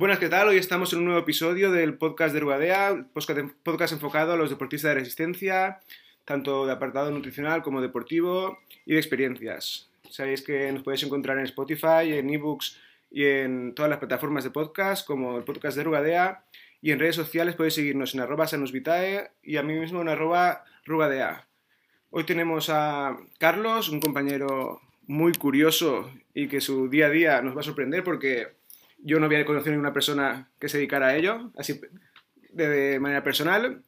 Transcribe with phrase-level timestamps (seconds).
[0.00, 0.48] Buenas, ¿qué tal?
[0.48, 4.88] Hoy estamos en un nuevo episodio del podcast de Rugadea, podcast enfocado a los deportistas
[4.88, 5.80] de resistencia,
[6.24, 9.90] tanto de apartado nutricional como deportivo y de experiencias.
[10.08, 14.48] Sabéis que nos podéis encontrar en Spotify, en ebooks y en todas las plataformas de
[14.48, 16.44] podcast, como el podcast de Rugadea,
[16.80, 20.64] y en redes sociales podéis seguirnos en arroba sanusvitae y a mí mismo en arroba
[20.86, 21.46] rugadea.
[22.08, 27.54] Hoy tenemos a Carlos, un compañero muy curioso y que su día a día nos
[27.54, 28.59] va a sorprender porque
[29.02, 31.80] yo no había conocido a ninguna persona que se dedicara a ello, así
[32.52, 33.82] de manera personal.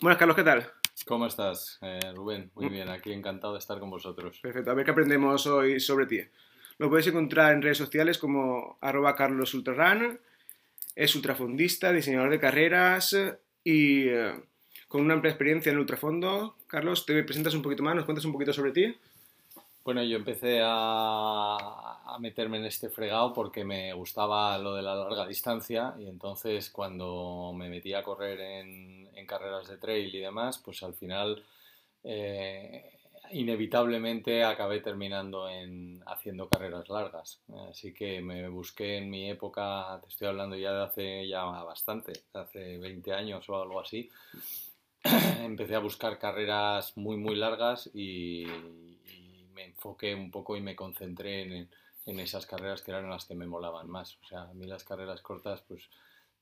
[0.00, 0.70] Buenas, Carlos, ¿qué tal?
[1.06, 2.50] ¿Cómo estás, eh, Rubén?
[2.54, 4.38] Muy bien, aquí encantado de estar con vosotros.
[4.40, 6.20] Perfecto, a ver qué aprendemos hoy sobre ti.
[6.78, 10.20] Lo podéis encontrar en redes sociales como arroba carlosultrarun,
[10.94, 13.16] es ultrafondista, diseñador de carreras
[13.64, 14.34] y eh,
[14.88, 16.56] con una amplia experiencia en el ultrafondo.
[16.66, 18.96] Carlos, te presentas un poquito más, nos cuentas un poquito sobre ti.
[19.88, 25.26] Bueno, yo empecé a, meterme en este fregado porque me gustaba lo de la larga
[25.26, 30.82] distancia y entonces cuando me metí a correr en, carreras de trail y demás, pues
[30.82, 31.42] al final
[32.04, 32.98] eh,
[33.30, 37.40] inevitablemente acabé terminando en haciendo carreras largas.
[37.70, 42.12] Así que me busqué en mi época, te estoy hablando ya de hace ya bastante,
[42.34, 44.10] hace 20 años o algo así,
[45.40, 48.44] empecé a buscar carreras muy muy largas y
[49.58, 51.68] me enfoqué un poco y me concentré en,
[52.06, 54.16] en, esas carreras que eran las que me molaban más.
[54.22, 55.82] O sea, a mí las carreras cortas, pues,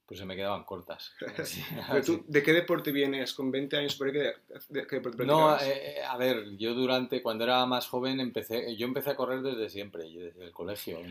[0.06, 1.12] pues se me quedaban cortas.
[2.26, 3.34] ¿De qué deporte vienes?
[3.34, 4.34] ¿Con 20 años por qué,
[4.68, 9.16] deporte No, eh, a ver, yo durante, cuando era más joven, empecé, yo empecé a
[9.16, 10.98] correr desde siempre, desde el colegio.
[10.98, 11.06] En,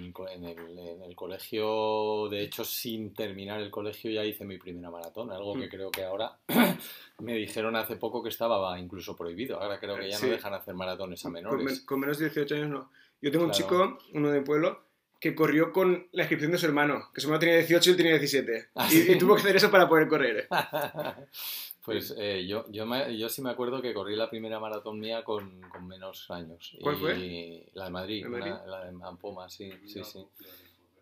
[0.45, 5.31] el, en, el, colegio, de hecho, sin terminar el colegio ya hice mi primera maratón,
[5.31, 5.69] algo que mm.
[5.69, 6.37] creo que ahora
[7.19, 9.59] me dijeron hace poco que estaba incluso prohibido.
[9.59, 11.81] Ahora creo que ya no dejan hacer maratones a menores.
[11.81, 12.91] Con, menos de 18 años no.
[13.21, 14.83] Yo tengo un chico, uno de pueblo,
[15.19, 17.97] que corrió con la inscripción de su hermano, que su hermano tenía 18 y él
[17.97, 18.69] tenía 17.
[18.75, 20.47] ¿Ah, y, tuvo que hacer eso para poder correr.
[21.85, 25.61] pues eh, yo, yo, yo, sí me acuerdo que corrí la primera maratón mía con,
[25.61, 26.77] con menos años.
[26.81, 27.65] ¿Cuál fue?
[27.73, 30.25] La de Madrid, la de Ampoma, sí, sí, sí.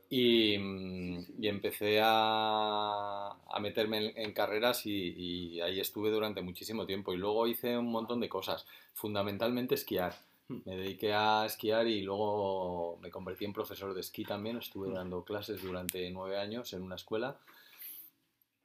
[0.10, 0.56] Y,
[1.40, 7.14] y empecé a, a meterme en, carreras y, y, ahí estuve durante muchísimo tiempo.
[7.14, 10.14] Y luego hice un montón de cosas, fundamentalmente esquiar.
[10.48, 10.60] Hmm.
[10.66, 14.58] Me dediqué a esquiar y luego me convertí en profesor de esquí también.
[14.58, 14.94] Estuve hmm.
[14.94, 17.38] dando clases durante nueve años en una escuela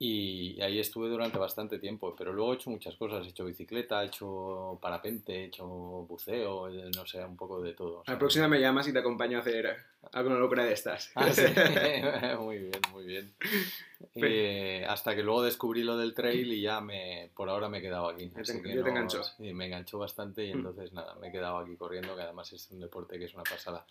[0.00, 4.00] y ahí estuve durante bastante tiempo, pero luego he hecho muchas cosas, he hecho bicicleta,
[4.04, 8.04] he hecho parapente, he hecho buceo, eh, no sé, un poco de todo.
[8.06, 9.76] La próxima me llamas y te acompaño a hacer
[10.12, 11.10] alguna locura de estas.
[11.16, 11.26] Ah,
[12.40, 13.34] muy bien, muy bien.
[14.14, 17.82] Eh, hasta que luego descubrí lo del trail y ya me, por ahora me he
[17.82, 18.30] quedado aquí.
[18.36, 19.24] Yo te, te enganchó.
[19.24, 20.58] Sí, me enganchó bastante y mm.
[20.58, 23.42] entonces nada, me he quedado aquí corriendo, que además es un deporte que es una
[23.42, 23.84] pasada.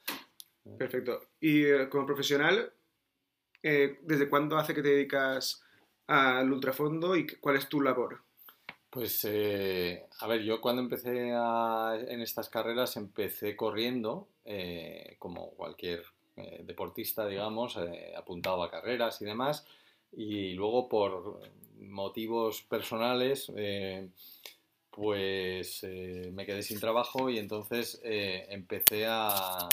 [0.78, 1.20] Perfecto.
[1.42, 2.72] Y eh, como profesional,
[3.62, 5.67] ¿desde cuándo hace que te dedicas
[6.08, 8.22] al ultrafondo y cuál es tu labor?
[8.90, 16.04] Pues, eh, a ver, yo cuando empecé en estas carreras empecé corriendo, eh, como cualquier
[16.38, 17.78] eh, deportista, digamos,
[18.18, 19.66] apuntado a carreras y demás,
[20.12, 21.42] y luego por
[21.80, 23.52] motivos personales,
[24.90, 25.84] pues
[26.32, 29.70] me quedé sin trabajo y entonces empecé a,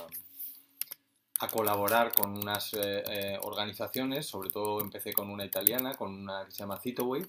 [1.40, 6.44] a colaborar con unas eh, eh, organizaciones, sobre todo empecé con una italiana, con una
[6.44, 7.24] que se llama Citoway,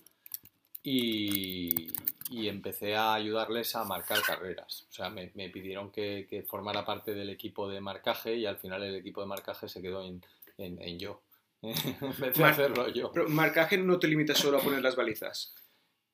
[0.83, 1.87] y,
[2.29, 4.85] y, empecé a ayudarles a marcar carreras.
[4.87, 8.57] O sea, me, me pidieron que, que, formara parte del equipo de marcaje y al
[8.57, 10.23] final el equipo de marcaje se quedó en,
[10.59, 11.21] en, en yo.
[11.61, 13.11] empecé a hacerlo yo.
[13.11, 15.55] Pero marcaje no te limita solo a poner las balizas.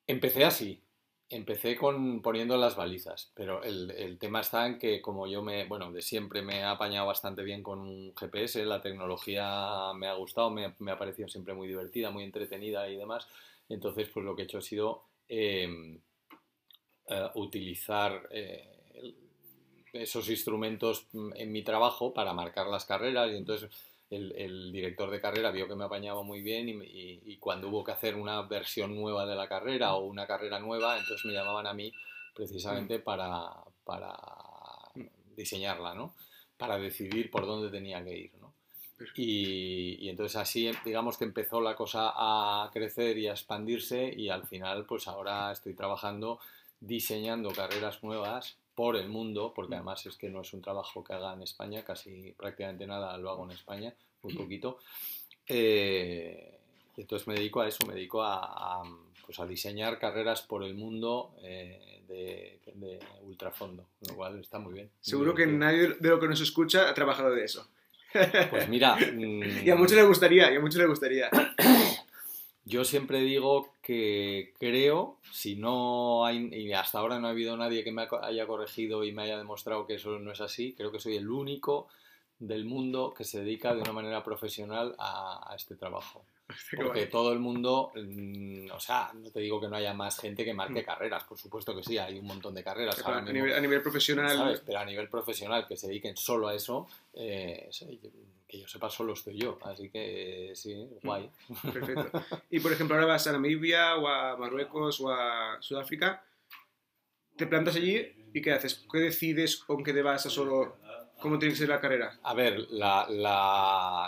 [0.06, 0.82] Empecé así,
[1.32, 5.64] Empecé con poniendo las balizas, pero el, el, tema está en que como yo me,
[5.64, 10.12] bueno, de siempre me he apañado bastante bien con un GPS, la tecnología me ha
[10.12, 13.26] gustado, me, me ha parecido siempre muy divertida, muy entretenida y demás,
[13.70, 15.98] entonces pues lo que he hecho ha sido em,
[17.08, 18.82] eh, utilizar eh,
[19.94, 23.70] esos instrumentos en mi trabajo para marcar las carreras y entonces
[24.12, 28.14] el, director de carrera vio que me apañaba muy bien y, cuando hubo que hacer
[28.14, 31.92] una versión nueva de la carrera o una carrera nueva, entonces me llamaban a mí
[32.34, 33.02] precisamente mm.
[33.02, 33.50] para,
[33.84, 34.14] para
[35.36, 36.14] diseñarla, ¿no?
[36.56, 38.52] Para decidir por dónde tenía que ir, ¿no?
[39.16, 44.28] Y, y, entonces así, digamos que empezó la cosa a crecer y a expandirse y
[44.28, 46.38] al final, pues ahora estoy trabajando
[46.80, 49.78] diseñando carreras nuevas por el mundo, porque mm.
[49.78, 53.30] además es que no es un trabajo que haga en España, casi prácticamente nada lo
[53.30, 54.78] hago en España, muy poquito.
[55.46, 56.58] Eh,
[56.96, 58.82] entonces me dedico a eso, me dedico a,
[59.24, 62.58] pues a diseñar carreras por el mundo eh, de,
[63.22, 64.90] ultrafondo, lo cual está muy bien.
[65.00, 67.68] Seguro que nadie de lo que nos escucha ha trabajado de eso.
[68.50, 68.98] Pues mira...
[69.64, 71.30] y a muchos les gustaría, y a muchos les gustaría.
[72.64, 77.82] Yo siempre digo que creo, si no hay, y hasta ahora no ha habido nadie
[77.82, 81.00] que me haya corregido y me haya demostrado que eso no es así, creo que
[81.00, 81.88] soy el único
[82.38, 86.24] del mundo que se dedica de una manera profesional a, este trabajo.
[86.76, 90.44] Porque todo el mundo, mm, o sea, no te digo que no haya más gente
[90.44, 90.84] que marque mm.
[90.84, 93.02] carreras, por supuesto que sí, hay un montón de carreras.
[93.06, 94.60] a, nivel, profesional.
[94.64, 97.70] Pero a nivel profesional, que se dediquen solo a eso, eh,
[98.46, 99.58] que yo sepa, solo estoy yo.
[99.62, 101.06] Así que sí, mm.
[101.06, 101.30] guay.
[101.72, 102.10] Perfecto.
[102.50, 106.22] Y por ejemplo, ahora vas a Namibia o a Marruecos o a Sudáfrica,
[107.36, 108.84] te plantas allí y ¿qué haces?
[108.90, 110.76] ¿Qué decides con qué te vas a solo
[111.22, 112.18] ¿Cómo tiene que ser la carrera?
[112.24, 112.66] A ver,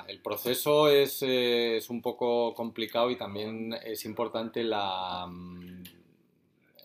[0.08, 5.84] el proceso es, es, un poco complicado y también es importante la mm,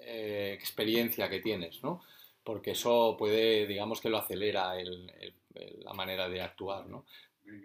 [0.02, 2.04] eh, experiencia que tienes, ¿no?
[2.44, 4.76] Porque eso puede, digamos que lo acelera
[5.80, 7.06] la manera de actuar, ¿no?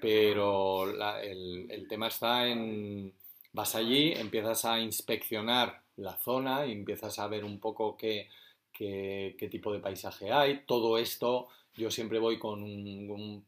[0.01, 0.87] Pero
[1.21, 3.13] el, tema está en,
[3.53, 8.31] vas allí, empiezas a inspeccionar la zona y empiezas a ver un poco qué,
[8.73, 13.45] qué, qué tipo de paisaje hay, todo esto yo siempre voy con un,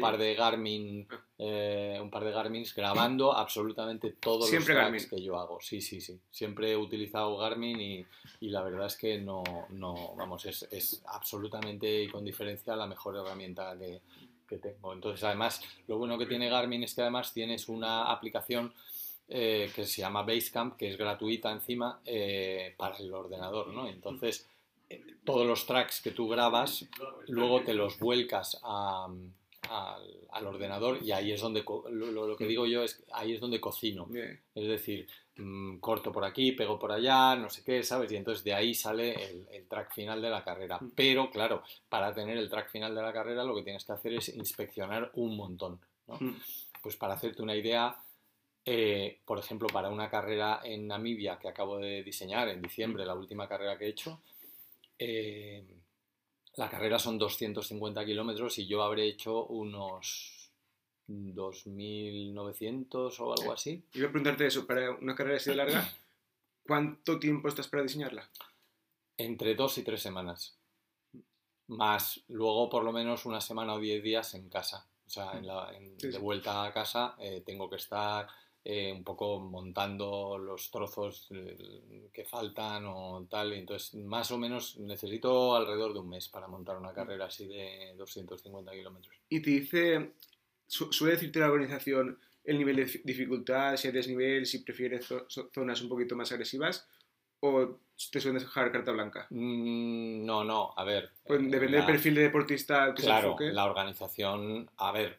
[0.00, 1.20] par de Garmin, ah.
[1.38, 5.60] eh, un par de Garmins grabando absolutamente todos los tracks que yo hago.
[5.60, 6.18] Sí, sí, sí.
[6.30, 8.06] Siempre he utilizado Garmin y,
[8.40, 12.86] y la verdad es que no, no vamos, es, es, absolutamente y con diferencia la
[12.86, 14.00] mejor herramienta que,
[14.46, 14.92] que, tengo.
[14.94, 18.72] Entonces, además, lo bueno que tiene Garmin es que además tienes una aplicación
[19.30, 23.86] eh, que se llama Basecamp, que es gratuita encima eh, para el ordenador, ¿no?
[23.86, 24.48] Entonces
[25.24, 26.86] todos los tracks que tú grabas,
[27.26, 33.04] luego te los vuelcas al, ordenador y ahí es donde, lo, que digo yo es,
[33.12, 34.08] ahí es donde cocino.
[34.54, 35.06] Es decir,
[35.36, 38.10] mm, corto por aquí, pego por allá, no sé qué, ¿sabes?
[38.10, 40.78] Y entonces de ahí sale el, track final de la carrera.
[40.80, 40.92] Mm.
[40.94, 44.14] Pero claro, para tener el track final de la carrera lo que tienes que hacer
[44.14, 45.78] es inspeccionar un montón.
[46.06, 46.30] Mm.
[46.82, 47.98] Pues para hacerte una idea,
[48.64, 53.14] eh, por ejemplo, para una carrera en Namibia que acabo de diseñar en diciembre, la
[53.14, 54.22] última carrera que he hecho,
[54.98, 55.64] eh,
[56.54, 60.50] la carrera son 250 kilómetros y yo habré hecho unos
[61.08, 63.84] 2.900 o algo así.
[63.94, 65.88] Iba a preguntarte eso, para una carrera así de larga,
[66.66, 68.28] ¿cuánto tiempo estás para diseñarla?
[69.16, 70.58] Entre dos y tres semanas.
[71.68, 74.88] Más luego por lo menos una semana o diez días en casa.
[75.06, 78.28] O sea, de vuelta a casa eh, tengo que estar
[78.64, 83.52] eh, un poco montando los trozos eh, que faltan o tal.
[83.52, 87.94] entonces, más o menos necesito alrededor de un mes para montar una carrera así de
[87.96, 89.16] 250 kilómetros.
[89.28, 90.12] Y te dice,
[90.66, 95.06] suele decirte la organización el nivel de dificultad, si hay desnivel, si prefieres
[95.52, 96.88] zonas un poquito más agresivas,
[97.40, 97.78] o
[98.10, 99.26] te suelen dejar carta blanca?
[99.30, 101.10] Mm, no, no, a ver.
[101.26, 105.18] Pues depende del perfil de deportista que claro, se la organización, a ver,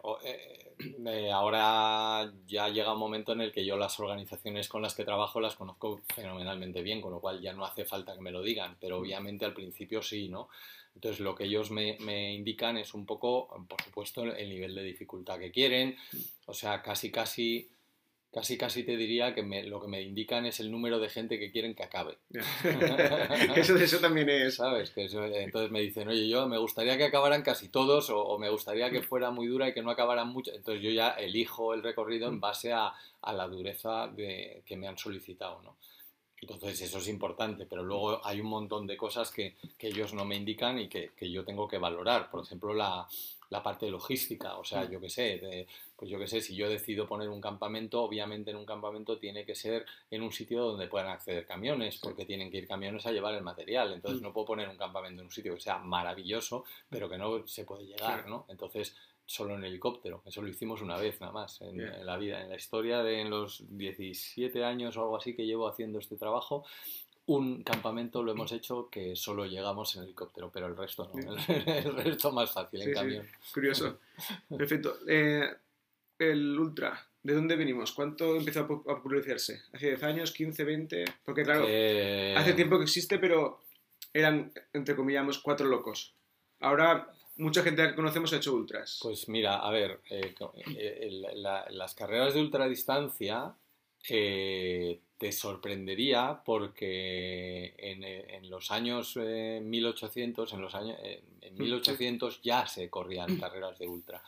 [1.34, 5.42] ahora ya llega un momento en el que yo las organizaciones con las que trabajo
[5.42, 8.78] las conozco fenomenalmente bien, con lo cual ya no hace falta que me lo digan,
[8.80, 9.02] pero mm.
[9.02, 10.50] obviamente al principio sí, ¿no?
[10.96, 14.84] Entonces lo que ellos me, me indican es un poco, por supuesto, el nivel de
[14.84, 16.18] dificultad que quieren, mm.
[16.46, 17.70] o sea, casi casi
[18.32, 21.52] casi casi te diría que lo que me indican es el número de gente que
[21.52, 22.18] quieren que acabe.
[23.56, 24.56] eso, eso también es.
[24.56, 24.92] ¿Sabes?
[24.92, 25.08] Que
[25.42, 29.02] entonces me dicen, oye, yo me gustaría que acabaran casi todos o, me gustaría que
[29.02, 30.52] fuera muy dura y que no acabaran mucho.
[30.54, 32.40] Entonces yo ya elijo el recorrido en mm.
[32.40, 35.76] base a, a la dureza de, que me han solicitado, ¿no?
[36.42, 40.26] Entonces eso es importante, pero luego hay un montón de cosas que, que ellos no
[40.26, 42.30] me indican y que, que yo tengo que valorar.
[42.32, 43.08] Por ejemplo, la,
[43.50, 44.92] la parte logística, o sea, mm.
[44.92, 48.58] yo qué sé, pues yo qué sé, si yo decido poner un campamento, obviamente en
[48.58, 52.58] un campamento tiene que ser en un sitio donde puedan acceder camiones, porque tienen que
[52.58, 54.24] ir camiones a llevar el material, entonces mm.
[54.24, 57.66] no puedo poner un campamento en un sitio que sea maravilloso, pero que no se
[57.66, 58.46] puede llegar, ¿no?
[58.50, 58.96] Entonces
[59.30, 60.24] solo en helicóptero.
[60.26, 63.30] Eso lo hicimos una vez nada más en, la vida, en la historia de en
[63.30, 66.66] los 17 años o algo así que llevo haciendo este trabajo.
[67.28, 71.36] Un campamento lo hemos hecho que solo llegamos en helicóptero, pero el resto no.
[71.48, 73.28] El, resto más fácil en camión.
[73.54, 74.00] Curioso.
[74.58, 74.98] Perfecto.
[75.08, 75.48] Eh,
[76.18, 77.92] el Ultra, ¿de dónde venimos?
[77.92, 79.62] ¿Cuánto empezó a popularizarse?
[79.72, 81.06] ¿Hace 10 años, 15, 20?
[81.24, 83.60] Porque claro, eh, hace tiempo que existe, pero
[84.12, 86.16] eran, entre comillas, cuatro locos.
[86.62, 89.00] Ahora mucha gente que conocemos ha hecho ultras.
[89.02, 90.36] Pues mira, a ver, eh,
[90.78, 91.10] eh,
[91.72, 93.54] las carreras de ultradistancia
[94.08, 100.98] eh, te sorprendería porque en, los años 1800, en los años,
[101.42, 104.22] en 1800 ya se corrían carreras de ultra.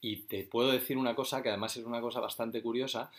[0.00, 3.10] Y te puedo decir una cosa que además es una cosa bastante curiosa,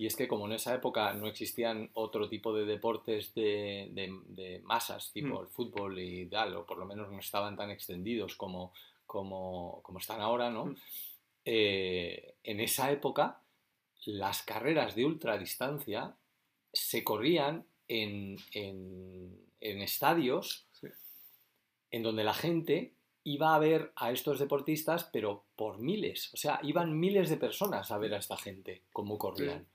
[0.00, 5.12] y es que como en esa época no existían otro tipo de deportes de, masas,
[5.12, 5.42] tipo mm.
[5.42, 8.72] el fútbol y tal, o por lo menos no estaban tan extendidos como,
[9.10, 10.66] como, como están ahora, ¿no?
[10.66, 10.76] Mm.
[11.44, 13.42] eh, en esa época
[14.04, 16.14] las carreras de ultradistancia
[16.72, 18.36] se corrían en,
[19.60, 20.68] estadios
[21.90, 26.32] en donde la gente iba a ver a estos deportistas, pero por miles.
[26.32, 29.66] O sea, iban miles de personas a ver a esta gente, cómo corrían.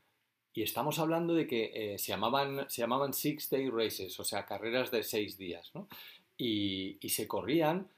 [0.54, 4.46] Y estamos hablando de que eh, se, llamaban, se llamaban Six Day Races, o sea,
[4.46, 5.90] carreras de seis días, ¿no?
[6.38, 7.90] Y, y se corrían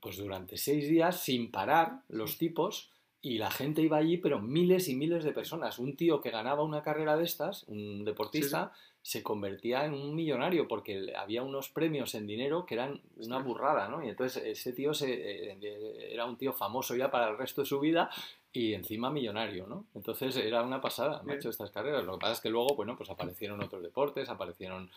[0.00, 2.90] pues durante seis días sin parar los tipos
[3.22, 5.78] y la gente iba allí, pero miles y miles de personas.
[5.78, 10.66] Un tío que ganaba una carrera de estas, un deportista, se convertía en un millonario
[10.68, 14.02] porque había unos premios en dinero que eran una burrada, ¿no?
[14.04, 17.66] Y entonces ese tío se, eh, era un tío famoso ya para el resto de
[17.66, 18.10] su vida
[18.52, 19.86] y encima millonario, ¿no?
[19.94, 22.04] Entonces era una pasada, hecho estas carreras.
[22.04, 24.90] Lo que pasa es que luego, bueno, pues aparecieron otros deportes, aparecieron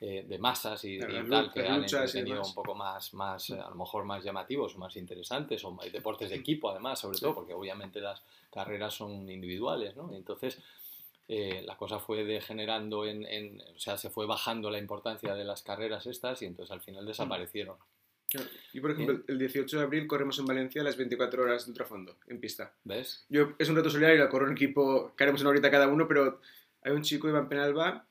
[0.00, 4.04] eh, de masas y, tal, que han tenido un poco más, más a lo mejor
[4.04, 8.94] más llamativos, más interesantes, o deportes de equipo además, sobre todo, porque obviamente las carreras
[8.94, 10.12] son individuales, ¿no?
[10.14, 10.60] Entonces,
[11.26, 15.44] eh, la cosa fue degenerando en, en, o sea, se fue bajando la importancia de
[15.44, 17.76] las carreras estas y entonces al final desaparecieron.
[18.72, 22.16] Y por ejemplo, el 18 de abril corremos en Valencia las 24 horas de ultrafondo,
[22.26, 22.74] en pista.
[22.84, 23.26] ¿Ves?
[23.28, 26.08] Yo, es un reto solidario, la corro en equipo, que haremos una horita cada uno,
[26.08, 26.40] pero
[26.82, 28.06] hay un chico, Iván Penalba,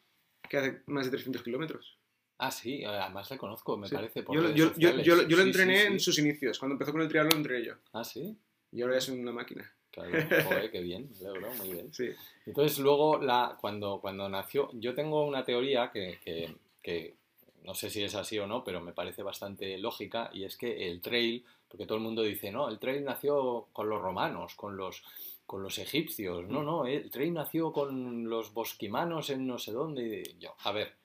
[0.50, 1.98] que hace más de 300 kilómetros.
[2.38, 4.24] Ah, sí, además le conozco, me parece.
[4.24, 7.34] Por yo, yo, yo, yo, lo entrené en sus inicios, cuando empezó con el triatlón
[7.34, 7.76] lo entrené yo.
[7.94, 8.36] Ah, sí.
[8.72, 9.72] Y ahora es una máquina.
[9.92, 10.10] Claro,
[10.46, 11.94] joder, qué bien, me alegro, muy bien.
[11.94, 12.10] Sí.
[12.46, 17.16] Entonces, luego, la, cuando, cuando nació, yo tengo una teoría que, que, que
[17.64, 20.88] no sé si es así o no, pero me parece bastante lógica, y es que
[20.88, 24.78] el trail, porque todo el mundo dice, no, el trail nació con los romanos, con
[24.78, 25.04] los,
[25.46, 26.66] con los egipcios, no, mm.
[26.66, 30.96] no, el trail nació con los bosquimanos en no sé dónde, y yo, a ver,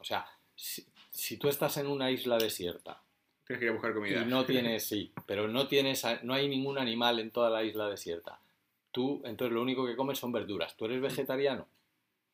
[0.00, 3.02] o sea, si, tú estás en una isla desierta,
[3.46, 4.20] Tienes que ir a buscar comida.
[4.20, 7.88] Y no tienes, sí, pero no tienes, no hay ningún animal en toda la isla
[7.88, 8.38] desierta.
[8.92, 10.76] Tú, entonces lo único que comes son verduras.
[10.76, 11.66] ¿Tú eres vegetariano?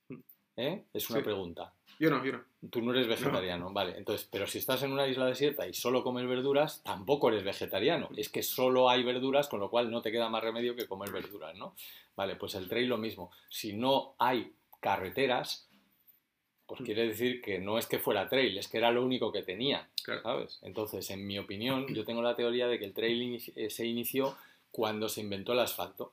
[0.09, 0.21] Mm.
[0.57, 0.85] ¿Eh?
[0.93, 1.73] Es una pregunta.
[1.99, 2.45] Yo no, yo no.
[2.71, 3.97] Tú no eres vegetariano, vale.
[3.97, 8.09] Entonces, pero si estás en una isla desierta y solo comes verduras, tampoco eres vegetariano.
[8.17, 11.13] Es que solo hay verduras, con lo cual no te queda más remedio que comer
[11.13, 11.75] verduras, ¿no?
[12.17, 13.31] Vale, pues el trail lo mismo.
[13.49, 15.69] Si no hay carreteras,
[16.67, 16.85] pues mm.
[16.85, 19.89] quiere decir que no es que fuera trail, es que era lo único que tenía,
[20.23, 20.59] ¿sabes?
[20.63, 24.37] Entonces, en mi opinión, yo tengo la teoría de que el trail se inició
[24.71, 26.13] cuando se inventó el asfalto.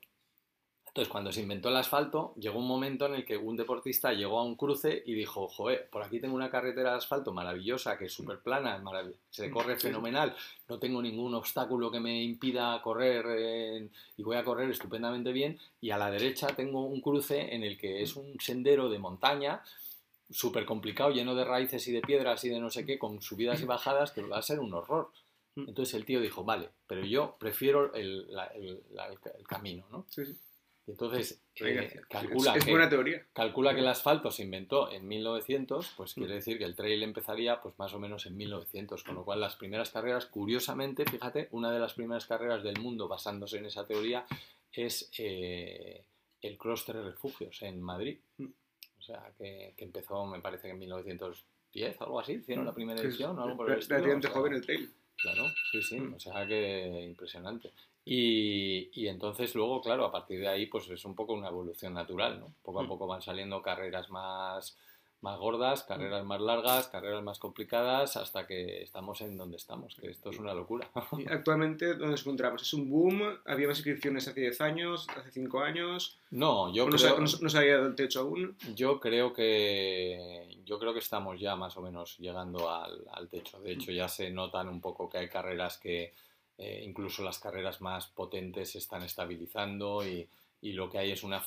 [0.92, 4.40] Entonces, cuando se inventó el asfalto, llegó un momento en el que un deportista llegó
[4.40, 8.08] a un cruce y dijo, joder, por aquí tengo una carretera de asfalto maravillosa, que
[8.08, 8.84] es súper plana,
[9.30, 10.36] se corre fenomenal,
[10.68, 15.92] no tengo ningún obstáculo que me impida correr y voy a correr estupendamente bien, y
[15.92, 19.64] a la derecha tengo un cruce en el que es un sendero de montaña,
[20.30, 23.62] súper complicado, lleno de raíces y de piedras y de no sé qué, con subidas
[23.62, 25.10] y bajadas, que va a ser un horror.
[25.56, 28.28] Entonces el tío dijo, vale, pero yo prefiero el,
[29.48, 30.06] camino, ¿no?
[30.10, 30.36] Sí, sí.
[30.92, 36.36] Entonces, eh, calcula, que, calcula que el asfalto se inventó en 1900, pues quiere mm.
[36.36, 39.56] decir que el trail empezaría pues más o menos en 1900, con lo cual las
[39.56, 44.26] primeras carreras, curiosamente, fíjate, una de las primeras carreras del mundo basándose en esa teoría
[44.74, 46.04] es eh,
[46.42, 48.20] el Cross Tres Refugios en Madrid.
[48.38, 48.48] Mm.
[49.00, 53.40] O sea, que, empezó, me parece que en 1910 algo así, hicieron la primera edición
[53.40, 54.20] o algo por el estilo.
[54.30, 54.94] joven el trail.
[55.16, 56.16] Claro, sí, sí, mm.
[56.16, 57.72] o sea que impresionante.
[58.04, 62.40] Y, entonces luego, claro, a partir de ahí, pues es un poco una evolución natural,
[62.40, 62.54] ¿no?
[62.64, 62.88] Poco a mm.
[62.88, 64.76] poco van saliendo carreras más,
[65.22, 70.10] más gordas, carreras más largas, carreras más complicadas, hasta que estamos en donde estamos, que
[70.10, 70.90] esto es una locura.
[71.30, 72.64] actualmente dónde nos encontramos?
[72.64, 73.22] ¿Es un boom?
[73.46, 76.18] ¿Había más inscripciones hace 10 años, hace 5 años?
[76.32, 77.20] No, yo creo...
[77.20, 78.58] No, no, se había dado el techo aún?
[78.74, 80.58] Yo creo que...
[80.66, 83.60] Yo creo que estamos ya más o menos llegando al, al techo.
[83.60, 86.14] De hecho, ya se notan un poco que hay carreras que
[86.62, 90.30] eh, incluso las carreras más potentes se están estabilizando y,
[90.62, 91.44] y lo que hay es una,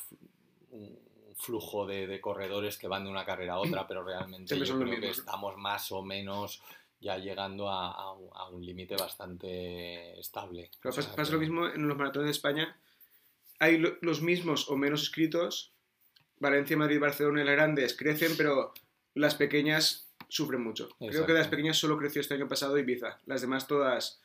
[0.72, 0.98] un
[1.36, 5.00] flujo de, de, corredores que van de una carrera a otra, pero realmente yo creo
[5.00, 6.60] que estamos más o menos
[7.00, 10.72] ya llegando a, a un, límite bastante estable.
[10.82, 12.76] pasa, lo mismo en los maratones de España.
[13.60, 15.70] Hay los mismos o menos inscritos.
[16.40, 18.72] Valencia, Madrid, Barcelona y las grandes crecen, pero
[19.14, 20.88] las pequeñas sufren mucho.
[20.98, 23.20] Creo que de las pequeñas solo creció este año pasado Ibiza.
[23.26, 24.20] Las demás todas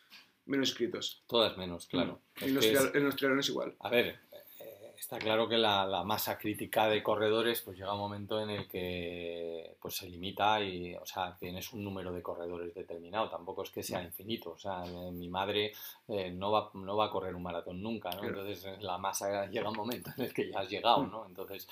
[0.50, 1.24] menos escritos.
[1.28, 2.22] Todas menos, claro.
[2.42, 2.46] Mm.
[2.46, 3.76] en, los igual.
[3.80, 4.20] A ver,
[4.60, 8.68] eh, está claro que la, masa crítica de corredores pues llega un momento en el
[8.68, 13.70] que pues se limita y, o sea, tienes un número de corredores determinado, tampoco es
[13.70, 14.06] que sea mm.
[14.06, 15.72] infinito, o sea, eh, mi madre
[16.08, 18.24] eh, no, va, no va a correr un maratón nunca, ¿no?
[18.24, 21.12] Entonces la masa llega un momento en el que ya has llegado, mm.
[21.12, 21.26] ¿no?
[21.26, 21.68] Entonces...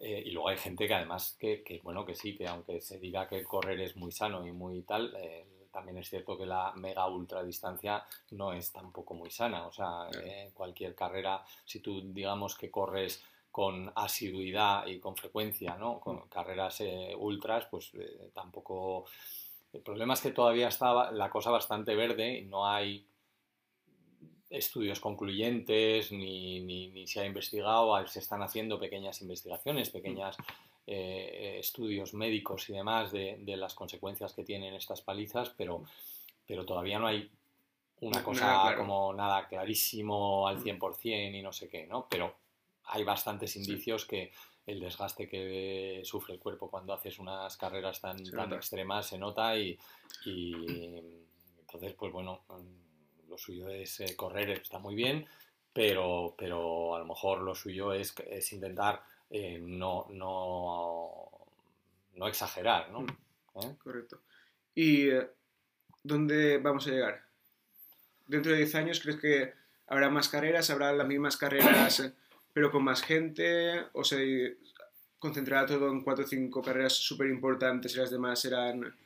[0.00, 3.26] y luego hay gente que además que, que, bueno, que sí, que aunque se diga
[3.26, 5.12] que correr es muy sano y muy tal,
[5.78, 9.68] también es cierto que la mega ultra distancia no es tampoco muy sana.
[9.68, 15.76] O sea, eh, cualquier carrera, si tú digamos que corres con asiduidad y con frecuencia,
[15.76, 16.00] ¿no?
[16.00, 16.28] Con mm.
[16.28, 19.06] carreras eh, ultras, pues eh, tampoco...
[19.72, 23.06] El problema es que todavía está la cosa bastante verde y no hay
[24.50, 30.38] estudios concluyentes ni, ni, se ha investigado, se están haciendo pequeñas investigaciones, pequeñas
[30.90, 35.84] eh, estudios médicos y demás de, de, las consecuencias que tienen estas palizas, pero,
[36.46, 37.30] pero todavía no hay
[38.00, 42.06] una cosa como nada clarísimo al 100% y no sé qué, ¿no?
[42.08, 42.34] Pero
[42.84, 44.32] hay bastantes indicios que
[44.64, 49.58] el desgaste que sufre el cuerpo cuando haces unas carreras tan, tan extremas se nota
[49.58, 49.78] y,
[51.60, 52.44] entonces, pues bueno,
[53.28, 55.26] lo suyo es eh, correr, está muy bien,
[55.70, 61.30] pero, pero a lo mejor lo suyo es, es intentar eh, no, no,
[62.14, 63.00] no exagerar, ¿no?
[63.00, 63.08] Mm.
[63.62, 63.76] ¿Eh?
[63.82, 64.20] Correcto.
[64.74, 65.08] ¿Y
[66.02, 67.24] dónde vamos a llegar?
[68.26, 69.54] ¿Dentro de 10 años crees que
[69.86, 70.70] habrá más carreras?
[70.70, 72.12] ¿Habrá las mismas carreras?
[72.58, 74.56] pero con más gente, o se
[75.20, 78.96] concentrará todo en cuatro o cinco carreras súper importantes y las demás serán...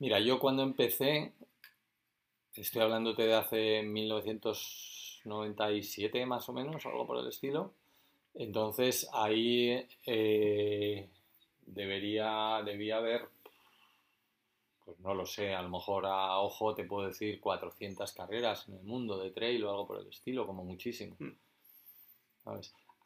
[0.00, 1.32] Mira, yo cuando empecé,
[2.52, 7.72] estoy hablándote de hace 1997 más o menos, algo por el estilo,
[8.34, 11.08] entonces ahí eh,
[11.66, 13.28] debería, debía haber,
[14.84, 18.74] pues no lo sé, a lo mejor a ojo te puedo decir 400 carreras en
[18.74, 21.16] el mundo de trail o algo por el estilo, como muchísimo.
[21.18, 21.30] Mm.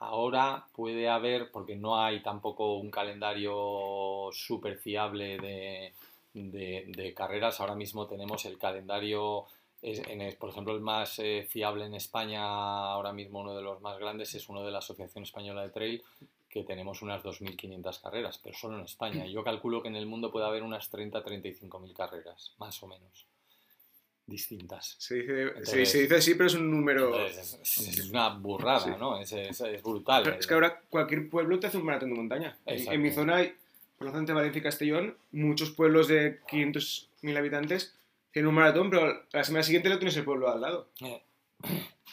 [0.01, 8.07] Ahora puede haber, porque no hay tampoco un calendario súper fiable de, carreras, ahora mismo
[8.07, 9.47] tenemos el calendario,
[10.39, 14.35] por ejemplo, el más eh, fiable en España, ahora mismo uno de los más grandes
[14.35, 16.03] es uno de la Asociación Española de Trail,
[16.49, 19.27] que tenemos unas 2.500 carreras, pero solo en España.
[19.27, 23.27] Yo calculo que en el mundo puede haber unas 30-35.000 carreras, más o menos
[24.29, 24.95] distintas.
[24.99, 27.19] Se dice, se dice así, pero es un número...
[27.27, 29.19] Es, una burrada, ¿no?
[29.19, 30.37] Es, es, brutal.
[30.39, 32.59] es que ahora cualquier pueblo te hace un maratón de montaña.
[32.67, 33.55] En, mi zona hay,
[33.97, 37.95] por lo tanto, Valencia y Castellón, muchos pueblos de 500.000 habitantes
[38.33, 40.88] tienen un maratón, pero la semana siguiente lo tienes el pueblo al lado.
[41.01, 41.23] Eh.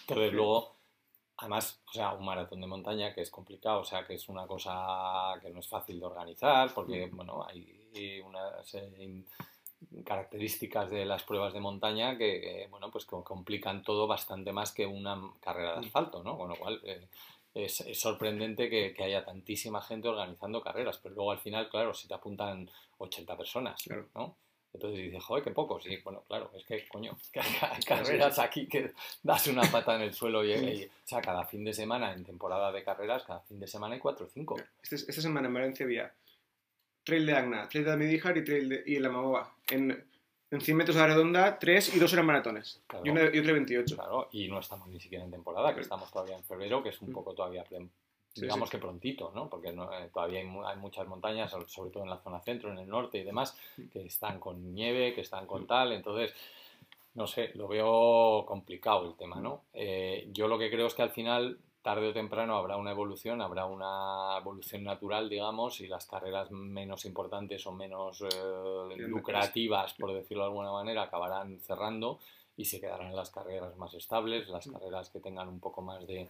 [0.01, 0.75] Entonces luego,
[1.38, 4.47] además, o sea, un maratón de montaña que es complicado, o sea, que es una
[4.47, 8.75] cosa que no es fácil de organizar, porque, bueno, hay unas
[10.04, 15.19] características de las pruebas de montaña que, bueno, pues complican todo bastante más que una
[15.39, 16.38] carrera de asfalto, ¿no?
[16.38, 17.08] Con lo cual eh,
[17.54, 22.13] es, sorprendente que, haya tantísima gente organizando carreras, pero luego al final, claro, si te
[22.13, 23.82] apuntan 80 personas,
[24.13, 24.36] ¿no?
[24.75, 25.79] Entonces dices, joder, qué poco.
[25.79, 28.91] Sí, bueno, claro, es que, coño, que hay carreras aquí que
[29.23, 30.51] das una pata en el suelo y,
[30.85, 34.01] o sea, cada fin de semana, en temporada de carreras, cada fin de semana hay
[34.01, 34.55] 4 o 5.
[34.83, 36.13] Esta, esta semana en Valencia había
[37.03, 39.55] trail de Agna, trail de Amidíjar y trail de, y la Maboba.
[39.69, 40.05] En,
[40.51, 42.81] en 100 metros a la redonda, 3 y 2 eran maratones.
[43.03, 43.95] y, una, y otra 28.
[43.95, 47.01] Claro, y no estamos ni siquiera en temporada, que estamos todavía en febrero, que es
[47.01, 47.13] un mm.
[47.13, 47.63] poco todavía,
[48.36, 49.50] digamos que prontito, ¿no?
[49.50, 53.17] Porque eh, todavía hay, muchas montañas, sobre todo en la zona centro, en el norte
[53.17, 53.88] y demás, mm.
[53.88, 55.67] que están con nieve, que están con mm.
[55.67, 56.34] tal, entonces
[57.15, 59.63] no sé, lo veo complicado el tema, ¿no?
[59.74, 63.41] Eh, yo lo que creo es que al final tarde o temprano habrá una evolución,
[63.41, 70.13] habrá una evolución natural, digamos, y las carreras menos importantes o menos eh, lucrativas, por
[70.13, 72.19] decirlo de alguna manera, acabarán cerrando
[72.58, 74.74] y se quedarán las carreras más estables, las mm.
[74.74, 76.28] carreras que tengan un poco más de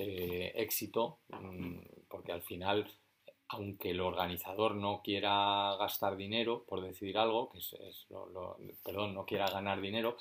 [0.00, 2.86] eh, éxito, mm, porque al final,
[3.48, 9.26] aunque el organizador no quiera gastar dinero, por decir algo, que es, lo, perdón, no
[9.26, 10.16] quiera ganar dinero,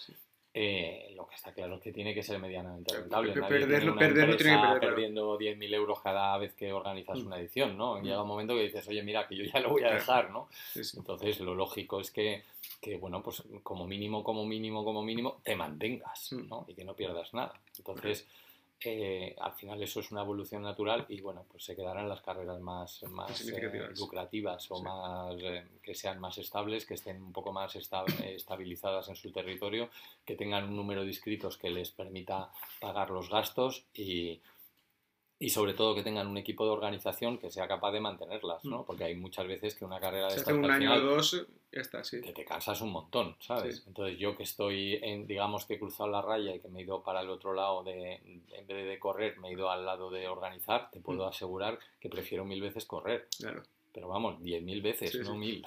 [0.60, 3.32] eh, lo que está claro es que tiene que ser medianamente rentable.
[3.32, 7.28] perderlo, perderlo tiene que perdiendo 10.000 euros cada vez que organizas mm.
[7.28, 8.02] una edición, ¿no?
[8.02, 10.50] Llega un momento que dices, oye, mira, que yo ya lo voy a dejar, ¿no?
[10.74, 12.42] Entonces, lo lógico es que,
[12.82, 16.48] que, bueno, pues como mínimo, como mínimo, como mínimo, te mantengas, mm.
[16.48, 16.66] ¿no?
[16.68, 17.54] Y que no pierdas nada.
[17.78, 18.28] Entonces...
[18.80, 22.60] Eh, al final eso es una evolución natural y bueno, pues se quedarán las carreras
[22.60, 27.52] más, más eh, lucrativas o más eh, que sean más estables, que estén un poco
[27.52, 29.90] más estabilizadas en su territorio,
[30.24, 34.40] que tengan un número de inscritos que les permita pagar los gastos y,
[35.39, 38.80] y sobre todo que tengan un equipo de organización que sea capaz de mantenerlas, ¿no?
[38.80, 38.86] Mm.
[38.86, 42.04] Porque hay muchas veces que una carrera de estas un año o dos, ya está,
[42.04, 42.21] sí.
[42.21, 43.84] Que te cansas un montón, ¿sabes?
[43.86, 46.84] Entonces yo que estoy, en, digamos que he cruzado la raya y que me he
[46.84, 50.10] ido para el otro lado de, en vez de correr, me he ido al lado
[50.10, 51.30] de organizar, te puedo mm.
[51.30, 53.28] asegurar que prefiero mil veces correr.
[53.38, 53.62] Claro.
[53.93, 55.63] Pero vamos, diez mil veces, no mil.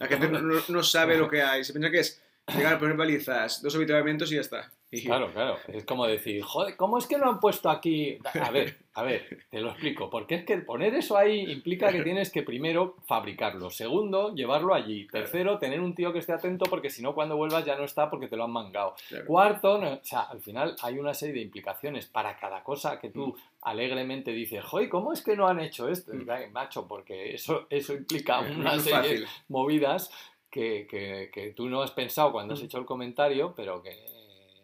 [0.00, 2.22] La gente no, no, sabe lo que hay, se piensa que es
[2.56, 4.70] llegar a poner balizas, dos habituamientos y ya está.
[4.90, 5.58] Y- Claro, claro.
[5.68, 8.18] Es como decir, joder, ¿cómo es que no han puesto aquí?
[8.40, 10.08] A ver, a ver, te lo explico.
[10.08, 13.68] Porque es que poner eso ahí implica que tienes que primero fabricarlo.
[13.68, 15.06] Segundo, llevarlo allí.
[15.08, 18.08] Tercero, tener un tío que esté atento porque si no, cuando vuelvas ya no está
[18.08, 18.94] porque te lo han mangado.
[19.10, 19.26] Claro.
[19.26, 23.10] Cuarto, no- o sea, al final hay una serie de implicaciones para cada cosa que
[23.10, 26.12] tú alegremente dices, joder, ¿cómo es que no han hecho esto?
[26.14, 26.50] Mm.
[26.52, 29.26] Macho, porque eso, eso implica una serie fácil.
[29.48, 30.10] movidas
[30.50, 32.64] que, que- que tú no has pensado cuando has Mm.
[32.64, 33.90] hecho el comentario, pero que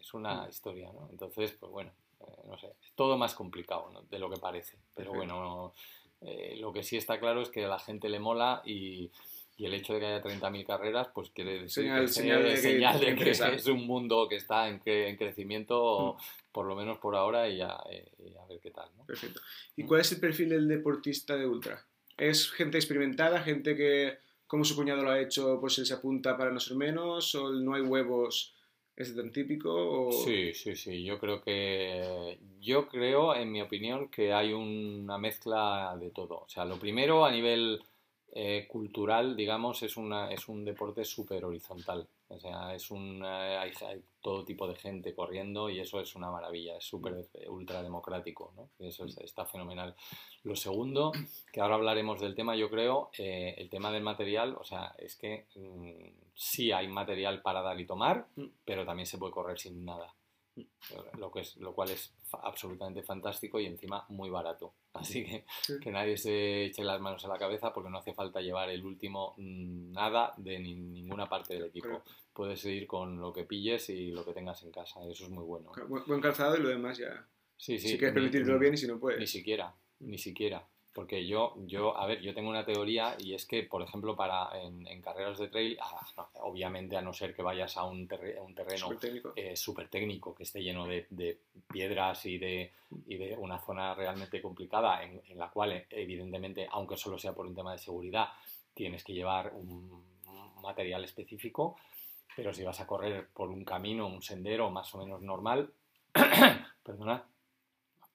[0.01, 0.49] es una Mm.
[0.51, 1.09] historia, ¿no?
[1.11, 4.03] Entonces, pues bueno, eh, no sé, es todo más complicado ¿no?
[4.03, 4.77] de lo que parece.
[4.95, 5.35] Pero Perfecto.
[5.35, 5.75] bueno,
[6.23, 9.11] eh, lo que sí está claro es que a la gente le mola y,
[9.57, 12.57] y el hecho de que haya 30.000 carreras, pues quiere decir Señal- que, señal de
[12.57, 16.53] señal de que es un mundo que está en, cre- en crecimiento, Mm.
[16.53, 19.05] por lo menos por ahora, y a, eh, y a ver qué tal, ¿no?
[19.05, 19.41] Perfecto.
[19.77, 21.85] ¿Y cuál es el perfil del deportista de ultra?
[22.17, 26.37] ¿Es gente experimentada, gente que, como su cuñado lo ha hecho, pues él se apunta
[26.37, 27.35] para no ser menos?
[27.35, 28.55] ¿O no hay huevos
[28.97, 29.73] es tan típico?
[30.09, 30.13] O...
[30.13, 31.05] Sí, sí, sí.
[31.05, 36.41] Yo creo que, yo creo, en mi opinión, que hay una mezcla de todo.
[36.41, 37.83] O sea, lo primero a nivel
[38.33, 42.07] eh, cultural, digamos, es una, es un deporte súper horizontal.
[42.29, 46.31] O sea, es un, hay, hay todo tipo de gente corriendo y eso es una
[46.31, 46.77] maravilla.
[46.79, 48.71] Es súper ultra democrático, ¿no?
[48.79, 49.95] Y eso es- está fenomenal.
[50.43, 51.13] Lo segundo,
[51.53, 55.17] que ahora hablaremos del tema, yo creo, eh, el tema del material, o sea, es
[55.17, 58.47] que mm, sí hay material para dar y tomar, Mm.
[58.65, 60.15] pero también se puede correr sin nada.
[61.19, 64.73] Lo, que es, lo cual es fa- absolutamente fantástico y encima muy barato.
[64.95, 65.75] Así que Sí.
[65.81, 68.85] que nadie se eche las manos a la cabeza porque no hace falta llevar el
[68.85, 72.03] último mm, nada de ni- ninguna parte del equipo.
[72.33, 75.01] Puedes ir con lo que pilles y lo que tengas en casa.
[75.09, 75.73] Eso es muy bueno.
[75.73, 77.27] Bu- Buen calzado y lo demás ya.
[77.57, 77.89] Sí, sí.
[77.89, 79.31] si quieres ni- permitirlo bien y si no Ni puedes.
[79.31, 80.67] siquiera, ni siquiera.
[80.95, 84.49] Porque yo, yo, a ver, yo tengo una teoría y es que, por ejemplo, para
[84.63, 88.07] en, en carreras de trail, ah, no, obviamente a no ser que vayas a un,
[88.07, 89.33] terre- un terreno Súper técnico.
[89.35, 91.37] eh, súper técnico, que esté lleno de, de
[91.69, 92.71] piedras y de,
[93.09, 97.47] y de una zona realmente complicada en, en la cual, evidentemente, aunque solo sea por
[97.47, 98.29] un tema de seguridad,
[98.73, 101.77] tienes que llevar un, un material específico,
[102.37, 105.73] pero si vas a correr por un camino, un sendero más o menos normal,
[106.85, 107.25] perdona,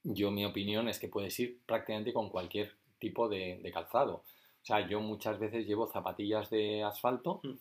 [0.03, 4.23] yo mi opinión es que puedes ir prácticamente con cualquier tipo de, de calzado.
[4.61, 7.57] O sea, yo muchas veces llevo zapatillas de asfalto Mm.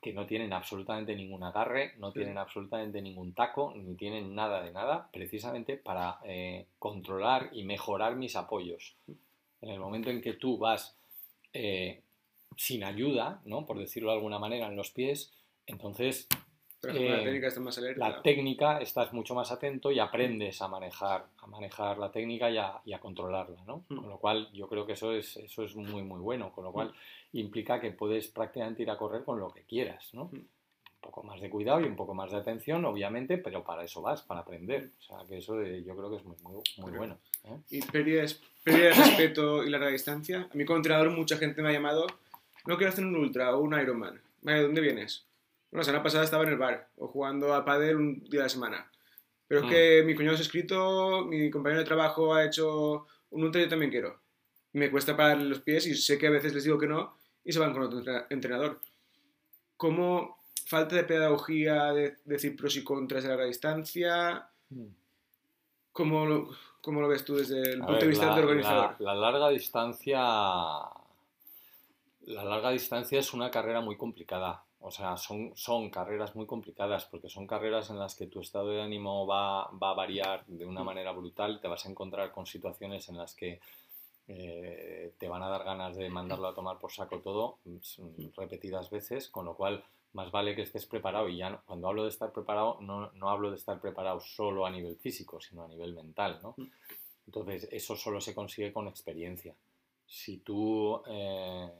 [0.00, 2.18] que no tienen absolutamente ningún agarre, no Sí.
[2.18, 8.16] tienen absolutamente ningún taco, ni tienen nada de nada, precisamente para eh, controlar y mejorar
[8.16, 8.96] mis apoyos.
[9.60, 10.96] En el momento en que tú vas
[11.52, 12.02] eh,
[12.56, 13.64] sin ayuda, ¿no?
[13.66, 15.32] por decirlo de alguna manera, en los pies,
[15.66, 16.26] entonces
[16.82, 18.08] Pero la eh, técnica está más alerta.
[18.08, 22.58] la técnica estás mucho más atento y aprendes a manejar, a manejar la técnica y
[22.58, 23.84] a, y a controlarla, ¿no?
[23.88, 23.96] Mm.
[23.96, 26.72] Con lo cual yo creo que eso es, eso es muy muy bueno, con lo
[26.72, 26.92] cual
[27.34, 30.24] implica que puedes prácticamente ir a correr con lo que quieras, ¿no?
[30.24, 30.34] Mm.
[30.34, 34.02] Un poco más de cuidado y un poco más de atención, obviamente, pero para eso
[34.02, 34.90] vas, para aprender.
[34.98, 37.18] O sea, que eso eh, yo creo que es muy, muy, muy bueno.
[37.44, 37.58] ¿eh?
[37.70, 38.24] Y pérdida
[38.64, 40.48] de respeto y larga distancia.
[40.52, 42.06] A mí como entrenador mucha gente me ha llamado,
[42.66, 44.20] no quiero hacer un ultra o un Ironman.
[44.42, 45.24] Vale, ¿de dónde vienes?
[45.72, 48.44] Bueno, la semana pasada estaba en el bar o jugando a pádel un día de
[48.44, 48.90] la semana.
[49.48, 49.70] Pero es Mm.
[49.70, 53.64] que mi cuñado se ha escrito, mi compañero de trabajo ha hecho un ultra y
[53.64, 54.20] yo también quiero.
[54.74, 57.52] Me cuesta parar los pies y sé que a veces les digo que no y
[57.52, 58.80] se van con otro entre- entrenador.
[59.78, 64.46] ¿Cómo falta de pedagogía de, decir pros y contras de larga distancia?
[64.68, 64.84] Mm.
[65.92, 66.50] ¿Cómo lo,
[66.82, 68.96] cómo lo ves tú desde el A punto de vista la, del organizador?
[69.00, 70.20] la- la larga distancia.
[72.26, 74.64] La larga distancia es una carrera muy complicada.
[74.84, 78.68] O sea, son, son carreras muy complicadas porque son carreras en las que tu estado
[78.68, 81.60] de ánimo va, va a variar de una manera brutal.
[81.60, 83.60] Te vas a encontrar con situaciones en las que
[84.28, 87.78] eh, te van a dar ganas de mandarlo a tomar por saco todo mm,
[88.36, 91.28] repetidas veces, con lo cual más vale que estés preparado.
[91.28, 94.66] Y ya no- cuando hablo de estar preparado, no, no hablo de estar preparado solo
[94.66, 96.54] a nivel físico, sino a nivel mental, ¿no?
[97.26, 99.54] Entonces, eso solo se consigue con experiencia.
[100.06, 101.70] Si tú, eh,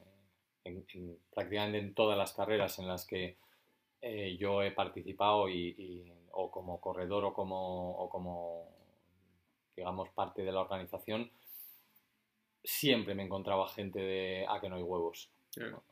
[0.64, 3.36] en- en- prácticamente en todas las carreras en las que
[4.00, 8.68] eh, yo he participado, y, y- o como corredor o como, o como,
[9.76, 11.30] digamos, parte de la organización,
[12.64, 15.30] siempre me encontraba gente de a que no hay huevos.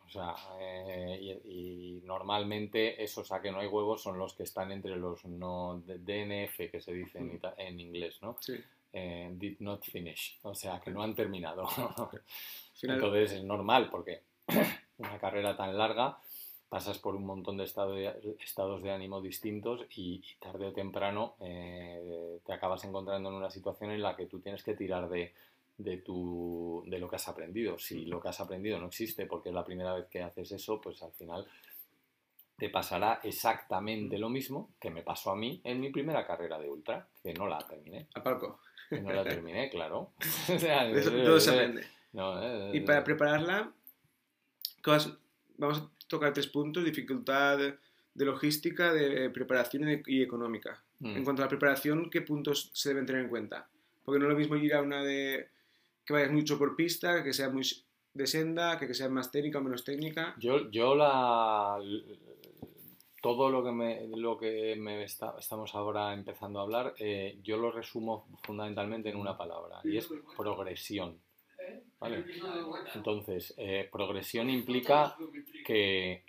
[0.06, 4.44] O sea, eh, y, y normalmente esos a que no hay huevos son los que
[4.44, 7.40] están entre los no DNF que se dice en, Mm.
[7.59, 8.37] en inglés, ¿no?
[8.40, 8.54] Sí.
[8.92, 11.64] Eh, did not finish, o sea, que no han terminado.
[12.83, 14.22] Entonces es normal porque
[14.98, 16.18] una carrera tan larga
[16.68, 20.72] pasas por un montón de, estado de- estados de ánimo distintos y, y tarde o
[20.72, 25.08] temprano eh, te acabas encontrando en una situación en la que tú tienes que tirar
[25.08, 25.34] de,
[25.78, 27.76] de, tu, de lo que has aprendido.
[27.78, 30.80] Si lo que has aprendido no existe porque es la primera vez que haces eso,
[30.80, 31.44] pues al final
[32.56, 36.68] te pasará exactamente lo mismo que me pasó a mí en mi primera carrera de
[36.68, 38.06] ultra, que no la terminé.
[38.14, 38.60] A palco.
[38.88, 40.12] Que no la terminé, claro.
[40.54, 41.84] O sea, todo se aprende.
[42.12, 43.72] No, eh, y para prepararla,
[45.58, 50.82] vamos a tocar tres puntos, dificultad de logística, de preparación y económica.
[50.98, 51.16] Mm.
[51.16, 53.68] En cuanto a la preparación, ¿qué puntos se deben tener en cuenta?
[54.04, 55.48] Porque no es lo mismo ir a una de
[56.04, 57.66] que vayas mucho por pista, que sea muy
[58.12, 60.34] de senda, que, que sea más técnica o menos técnica.
[60.38, 61.78] Yo, yo la,
[63.22, 67.70] todo lo que me, lo que me estamos ahora empezando a hablar, eh, yo lo
[67.70, 71.18] resumo fundamentalmente en una palabra, y es progresión.
[71.98, 72.24] ¿Vale?
[72.94, 75.16] Entonces, eh, progresión implica
[75.64, 76.24] que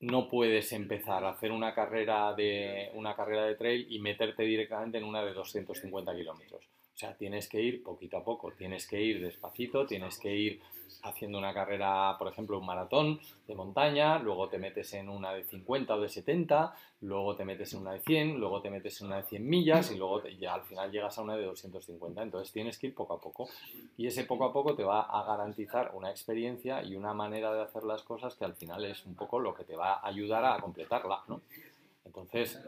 [0.00, 4.98] no puedes empezar a hacer una carrera de una carrera de trail y meterte directamente
[4.98, 6.64] en una de 250 kilómetros.
[6.96, 10.62] O sea, tienes que ir poquito a poco, tienes que ir despacito, tienes que ir
[11.02, 15.44] haciendo una carrera, por ejemplo, un maratón de montaña, luego te metes en una de
[15.44, 19.08] 50 o de 70, luego te metes en una de 100, luego te metes en
[19.08, 22.22] una de 100 millas y luego ya al final llegas a una de 250.
[22.22, 23.46] Entonces tienes que ir poco a poco.
[23.98, 27.60] Y ese poco a poco te va a garantizar una experiencia y una manera de
[27.60, 30.46] hacer las cosas que al final es un poco lo que te va a ayudar
[30.46, 31.42] a completarla, ¿no?
[32.06, 32.58] Entonces...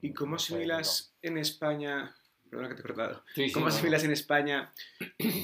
[0.00, 2.12] ¿Y cómo asimilas en España
[2.52, 3.22] perdona que te he cortado.
[3.54, 4.70] ¿Cómo asimilas en España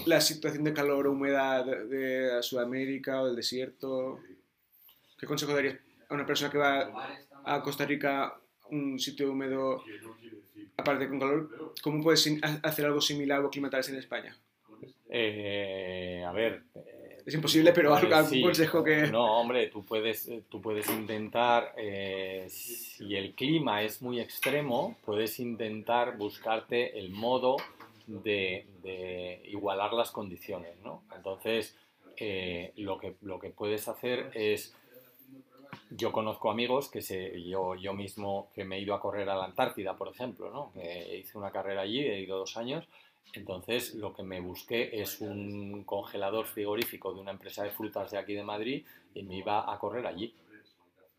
[0.04, 4.20] la situación de calor o humedad de Sudamérica o del desierto?
[5.18, 5.78] ¿Qué consejo darías
[6.10, 8.38] a una persona que va a Costa Rica,
[8.70, 9.82] un sitio húmedo,
[10.76, 11.74] aparte con calor?
[11.82, 12.30] ¿Cómo puedes
[12.62, 14.36] hacer algo similar o aclimatarse en España?
[15.08, 16.64] Eh, a ver,
[17.28, 19.06] es imposible, pero algo, algún consejo que...
[19.08, 24.96] No, hombre, tú puedes, eh, tú puedes intentar, eh, si el clima es muy extremo,
[25.04, 27.56] puedes intentar buscarte el modo
[28.06, 28.66] de,
[29.44, 31.02] igualar las condiciones, ¿no?
[31.14, 31.76] Entonces,
[32.16, 34.74] eh, lo, que, lo que puedes hacer es...
[35.90, 39.34] Yo conozco amigos que se, yo, yo mismo que me he ido a correr a
[39.34, 40.72] la Antártida, por ejemplo, ¿no?
[40.72, 42.86] Que hice una carrera allí, he ido dos años,
[43.34, 48.18] entonces lo que me busqué es un congelador frigorífico de una empresa de frutas de
[48.18, 50.34] aquí de Madrid y me iba a correr allí.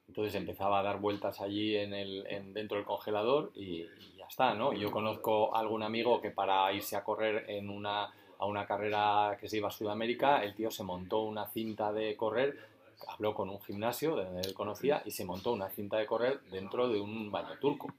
[0.08, 3.86] Entonces empezaba a dar vueltas allí en el, dentro del congelador y,
[4.18, 4.74] ya está, ¿no?
[4.74, 9.38] Yo conozco a algún amigo que para irse a correr en una, a una carrera
[9.40, 12.58] que se iba a Sudamérica, el tío se montó una cinta de correr,
[13.08, 16.42] habló con un gimnasio de donde él conocía y se montó una cinta de correr
[16.50, 17.94] dentro de un baño turco.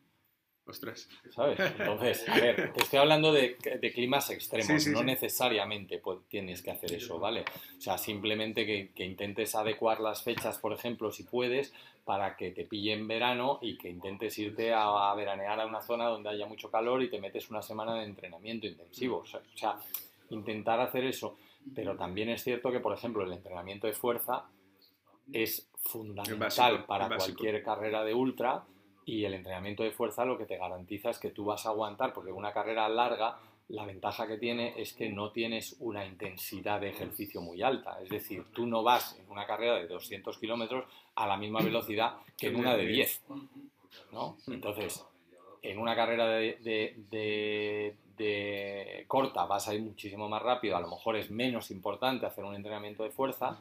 [1.31, 1.59] ¿Sabes?
[1.79, 3.57] Entonces, a ver, te estoy hablando de,
[3.95, 7.45] climas extremos, no necesariamente pues, tienes que hacer eso, ¿vale?
[7.77, 11.73] O sea, simplemente que, intentes adecuar las fechas, por ejemplo, si puedes,
[12.05, 16.07] para que te pille en verano y que intentes irte a, veranear a una zona
[16.07, 19.19] donde haya mucho calor y te metes una semana de entrenamiento intensivo.
[19.19, 19.77] O sea, o sea
[20.31, 21.37] intentar hacer eso.
[21.75, 24.45] Pero también es cierto que, por ejemplo, el entrenamiento de fuerza
[25.33, 28.65] es fundamental para cualquier carrera de ultra
[29.11, 32.13] y el entrenamiento de fuerza lo que te garantiza es que tú vas a aguantar,
[32.13, 36.91] porque una carrera larga, la ventaja que tiene es que no tienes una intensidad de
[36.91, 38.01] ejercicio muy alta.
[38.01, 40.85] Es decir, tú no vas en una carrera de 200 kilómetros
[41.17, 43.23] a la misma velocidad que en una de 10.
[44.13, 44.37] ¿no?
[44.47, 45.05] Entonces,
[45.63, 47.97] en una carrera de,
[49.09, 52.55] corta vas a ir muchísimo más rápido, a lo mejor es menos importante hacer un
[52.55, 53.59] entrenamiento de fuerza,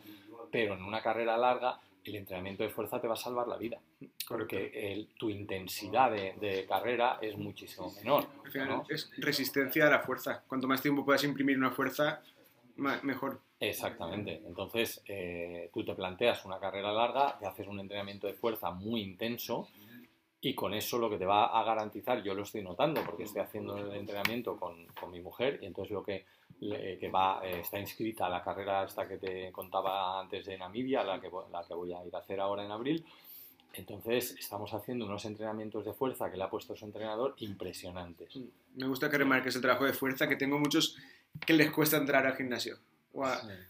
[0.51, 3.79] pero en una carrera larga el entrenamiento de fuerza te va a salvar la vida,
[4.27, 8.27] porque tu intensidad de, carrera es muchísimo menor.
[8.45, 10.43] Al final es resistencia a la fuerza.
[10.47, 12.21] Cuanto más tiempo puedas imprimir una fuerza,
[13.03, 13.41] mejor.
[13.59, 14.41] Exactamente.
[14.45, 19.01] Entonces, eh, tú te planteas una carrera larga, te haces un entrenamiento de fuerza muy
[19.01, 19.67] intenso
[20.41, 23.41] y con eso lo que te va a garantizar, yo lo estoy notando porque estoy
[23.41, 26.25] haciendo el entrenamiento con, con mi mujer y entonces lo que
[26.59, 31.03] que va, eh, está inscrita a la carrera esta que te contaba antes de Namibia,
[31.03, 33.05] la que, la que voy a ir a hacer ahora en abril.
[33.73, 38.37] Entonces estamos haciendo unos entrenamientos de fuerza que le ha puesto su entrenador impresionantes.
[38.75, 40.97] Me gusta que remarques el trabajo de fuerza, que tengo muchos
[41.45, 42.77] que les cuesta entrar al gimnasio.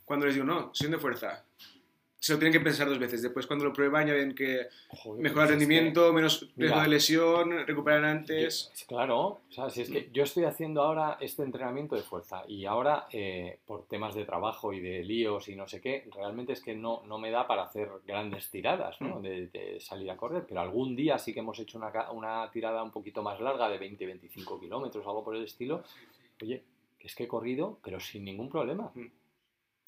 [0.06, 1.44] Cuando les digo, no, soy de fuerza,
[2.20, 3.22] se lo tienen que pensar dos veces.
[3.22, 4.68] Después, cuando lo prueban, ya ven que
[5.18, 8.72] mejora el rendimiento, menos riesgo de lesión, recuperan antes.
[8.88, 12.66] claro, o sea, si es que yo estoy haciendo ahora este entrenamiento de fuerza y
[12.66, 16.62] ahora, eh, por temas de trabajo y de líos y no sé qué, realmente es
[16.62, 19.20] que no, no me da para hacer grandes tiradas, ¿no?
[19.20, 19.22] Mm.
[19.22, 20.46] De, salir a correr.
[20.48, 23.80] Pero algún día sí que hemos hecho una, una tirada un poquito más larga de
[23.80, 25.84] 20-25 kilómetros, algo por el estilo.
[26.42, 26.64] Oye,
[27.00, 28.92] es que he corrido, pero sin ningún problema.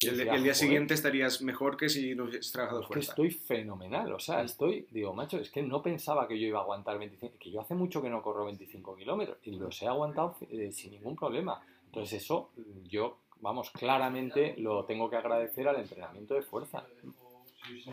[0.04, 3.10] Y el, día siguiente estarías mejor que si no hubieses trabajado fuerza.
[3.12, 6.62] estoy fenomenal, o sea, estoy, digo, macho, es que no pensaba que yo iba a
[6.62, 10.36] aguantar 25, que yo hace mucho que no corro 25 kilómetros y los he aguantado
[10.50, 11.60] eh, sin ningún problema.
[11.86, 12.50] Entonces eso
[12.84, 16.84] yo, vamos, claramente lo tengo que agradecer al entrenamiento de fuerza.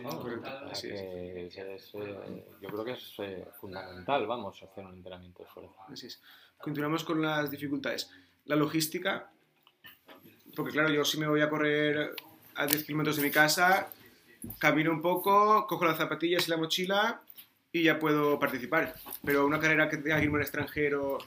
[0.02, 0.10] ¿no?
[0.20, 0.94] Correcto, O sea, así es.
[1.02, 5.50] que es- es, eh, yo creo que es eh, fundamental, vamos, hacer un entrenamiento de
[5.50, 5.76] fuerza.
[5.88, 6.20] Así es.
[6.58, 8.10] Continuamos con las dificultades.
[8.46, 9.32] La logística,
[10.56, 12.16] porque claro, yo si me voy a correr
[12.56, 13.92] a 10 kilómetros de mi casa,
[14.58, 17.22] camino un poco, cojo las zapatillas y la mochila
[17.72, 18.96] y ya puedo participar.
[19.24, 21.20] Pero una carrera que tenga que irme al extranjero,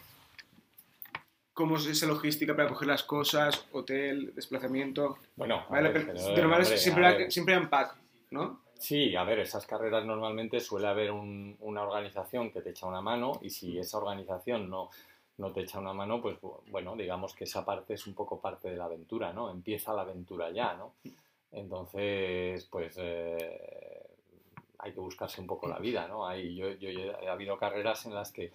[1.52, 5.18] ¿cómo es esa logística para coger las cosas, hotel, desplazamiento?
[5.36, 7.96] Bueno, Vale, ver, pero, de normal hombre, siempre, siempre un pack,
[8.30, 8.62] ¿no?
[8.78, 13.00] Sí, a ver, esas carreras normalmente suele haber un- una organización que te echa una
[13.00, 14.90] mano y si esa organización no,
[15.42, 18.40] no te echa una mano, pues bu- bueno, digamos que esa parte es un poco
[18.40, 19.50] parte de la aventura, ¿no?
[19.50, 20.94] Empieza la aventura ya, ¿no?
[21.52, 24.06] Entonces, pues eh,
[24.78, 26.26] hay que buscarse un poco la vida, ¿no?
[26.26, 26.90] Hay, yo, yo-
[27.28, 28.52] ha habido carreras en las que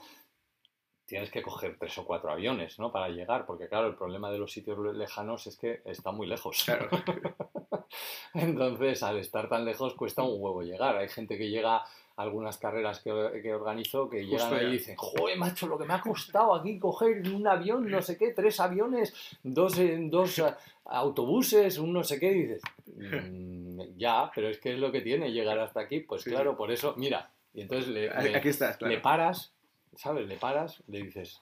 [1.06, 2.92] tienes que coger tres o cuatro aviones, ¿no?
[2.92, 6.64] Para llegar, porque claro, el problema de los sitios lejanos es que están muy lejos.
[6.66, 6.90] Claro.
[8.34, 10.98] Entonces, al estar tan lejos cuesta un huevo llegar.
[10.98, 11.84] Hay gente que llega
[12.18, 14.68] algunas carreras que, que organizo que llegan Justo ya.
[14.68, 18.18] y dicen, joder, macho, lo que me ha costado aquí coger un avión, no sé
[18.18, 19.76] qué, tres aviones, dos,
[20.10, 20.42] dos
[20.86, 22.62] autobuses, un no sé qué, y dices,
[22.96, 26.00] "Mm, ya, pero es que es lo que tiene llegar hasta aquí.
[26.00, 26.30] Pues Sí.
[26.32, 28.94] claro, por eso, mira, y entonces le, le- Aquí estás, claro.
[28.94, 29.54] le paras,
[29.96, 30.28] ¿sabes?
[30.28, 31.40] Le paras, le dices,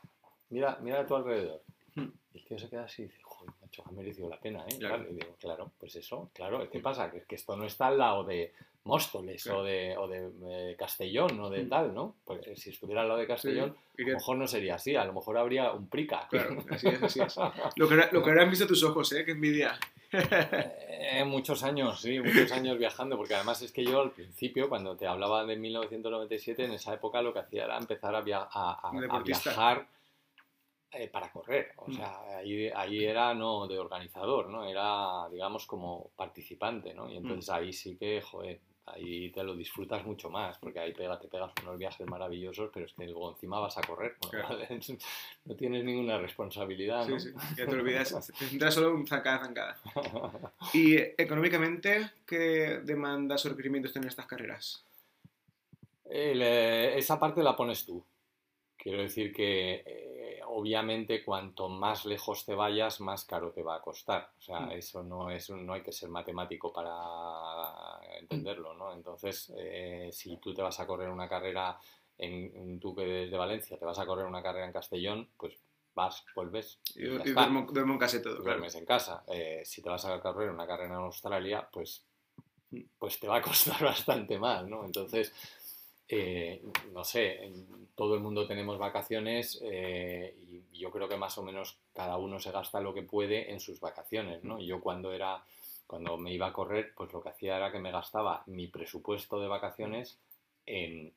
[0.50, 1.62] mira, mira a tu alrededor.
[1.96, 2.10] Hmm.
[2.34, 3.22] Y el tío se queda así y dice,
[3.78, 4.78] macho, ha merecido la pena, ¿eh?
[4.80, 4.96] Claro.
[4.98, 7.12] Claro, y digo, claro, pues eso, claro, ¿qué pasa?
[7.12, 8.54] Que, que esto no está al lado de
[8.86, 9.60] Móstoles Claro.
[9.60, 11.70] o de, o de eh, Castellón o de Hmm.
[11.70, 12.16] tal, ¿no?
[12.24, 15.14] Porque si estuviera al lado de Castellón, a lo mejor no sería así, a lo
[15.14, 16.28] mejor habría un prica.
[16.30, 17.36] Claro, así es, así es.
[17.78, 19.26] Lo que, lo que habrán visto tus ojos, ¿eh?
[19.26, 19.78] Qué envidia.
[20.12, 24.96] Eh, muchos años, sí, muchos años viajando, porque además es que yo al principio, cuando
[24.96, 28.92] te hablaba de 1997, en esa época lo que hacía era empezar a, via- a-
[29.24, 29.88] viajar
[30.92, 31.72] eh, para correr.
[31.78, 31.94] O Mm.
[31.94, 34.66] sea, ahí, ahí era no de organizador, ¿no?
[34.66, 37.10] Era, digamos, como participante, ¿no?
[37.12, 41.20] Y entonces ahí sí que, joder, ahí te lo disfrutas mucho más, porque ahí pega,
[41.20, 44.60] te pegas unos viajes maravillosos, pero es que luego encima vas a correr, Claro.
[45.46, 47.20] no tienes ninguna responsabilidad, ¿no?
[47.20, 48.14] Sí, sí, ya te olvidas.
[48.40, 49.78] Te centras solo en zancada, zancada.
[50.74, 54.86] Y económicamente, ¿qué demandas o requerimientos tienen estas carreras?
[56.06, 58.04] El, eh, esa parte la pones tú.
[58.78, 60.25] Quiero decir que eh,
[60.58, 64.32] obviamente cuanto más lejos te vayas, más caro te va a costar.
[64.40, 64.72] O sea, Mm.
[64.72, 68.94] eso no es no hay que ser matemático para entenderlo, ¿no?
[68.94, 71.78] Entonces, eh, si tú te vas a correr una carrera
[72.18, 75.58] en, tú que desde Valencia te vas a correr una carrera en Castellón, pues
[75.94, 78.46] vas, vuelves y, duermo, duermo en casa y todo, claro.
[78.52, 79.24] duermes en casa.
[79.28, 82.06] Eh, si te vas a correr una carrera en Australia, pues,
[82.72, 82.82] Mm.
[82.98, 84.86] pues te va a costar bastante más, ¿no?
[84.86, 85.32] Entonces,
[86.08, 86.62] eh,
[86.94, 87.52] no sé,
[87.96, 90.36] todo el mundo tenemos vacaciones eh,
[90.72, 93.60] y yo creo que más o menos cada uno se gasta lo que puede en
[93.60, 94.60] sus vacaciones, ¿no?
[94.60, 95.44] Yo cuando era,
[95.88, 99.40] cuando me iba a correr, pues lo que hacía era que me gastaba mi presupuesto
[99.40, 100.20] de vacaciones
[100.66, 101.14] en,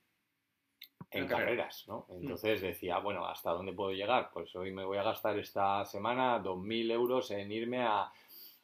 [1.11, 1.67] en En carrera.
[1.67, 2.07] carreras, ¿no?
[2.11, 4.31] Entonces decía, bueno, ¿hasta dónde puedo llegar?
[4.33, 8.13] Pues hoy me voy a gastar esta semana 2.000 euros en irme a,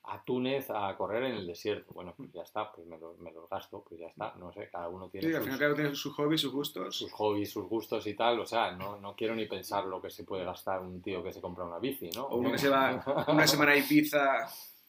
[0.07, 1.93] a Túnez a correr en el desierto.
[1.95, 4.69] Bueno, pues ya está, pues me, lo- me los gasto, pues ya está, no sé,
[4.71, 6.97] cada uno tiene Sí, al sus, final cada uno tiene sus hobbies, sus gustos.
[6.97, 10.11] sus hobbies, sus gustos y tal, o sea, no, no quiero ni pensar lo que
[10.11, 12.25] se puede gastar un tío que se compra una bici, ¿no?
[12.27, 14.47] O uno que se va una semana a Ibiza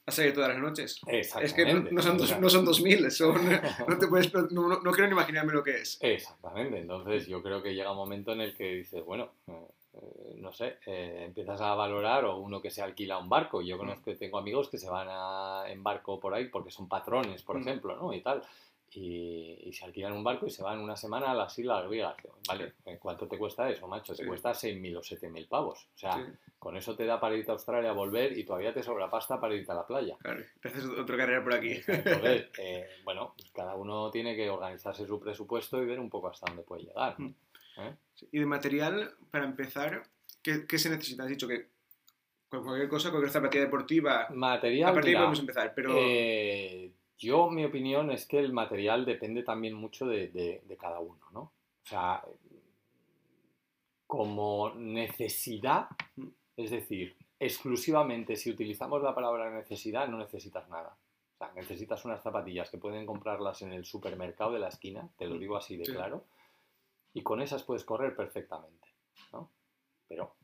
[0.08, 1.01] a salir todas las noches.
[1.08, 1.91] Es que no, Exactamente.
[1.93, 3.49] no son, dos, no son 2000, son,
[3.88, 5.97] no, te puedes, no, no- no quiero ni imaginarme lo que es.
[6.01, 9.67] Exactamente, entonces yo creo que llega un momento en el que dices, bueno, eh,
[10.02, 13.62] eh, no sé, eh, empiezas a valorar o uno que se alquila un barco.
[13.62, 17.42] Yo conozco, tengo amigos que se van a- en barco por ahí porque son patrones,
[17.44, 17.62] por Mm.
[17.62, 18.14] ejemplo, ¿no?
[18.14, 18.42] Y tal.
[18.92, 22.16] Y, y se alquilan un barco y se van una semana a las Islas Griegas.
[22.48, 24.14] Vale, ¿eh, ¿cuánto te cuesta eso, macho?
[24.16, 24.28] Te Sí.
[24.28, 25.88] cuesta 6.000 o 7.000 pavos.
[25.96, 26.22] O sea, Sí,
[26.60, 29.40] con eso te da para irte a Australia a volver y todavía te sobra pasta
[29.40, 30.16] para irte a la playa.
[30.20, 31.74] claro, te haces otra carrera por aquí.
[31.88, 36.48] Entonces, eh, bueno, cada uno tiene que organizarse su presupuesto y ver un poco hasta
[36.48, 37.20] dónde puede llegar.
[37.20, 37.34] ¿no?
[37.78, 37.96] ¿Eh?
[38.32, 40.04] Y de material, para empezar,
[40.42, 41.24] ¿qué, qué se necesita?
[41.24, 41.68] Has dicho que
[42.50, 45.94] con cualquier cosa, cualquier zapatilla deportiva, Material, a partir de ahí mira, podemos empezar, pero
[45.98, 51.00] eh, yo, mi opinión es que el material depende también mucho de, de- de cada
[51.00, 51.42] uno, ¿no?
[51.42, 52.24] O sea,
[54.08, 56.28] como necesidad, Mm.
[56.58, 60.96] es decir, exclusivamente si utilizamos la palabra necesidad, no necesitas nada.
[61.34, 65.26] O sea, necesitas unas zapatillas que pueden comprarlas en el supermercado de la esquina, te
[65.28, 65.91] lo digo así de Sí.
[65.91, 66.24] claro,
[67.16, 68.88] y con esas puedes correr perfectamente,
[69.34, 69.49] ¿no?
[70.07, 70.36] Pero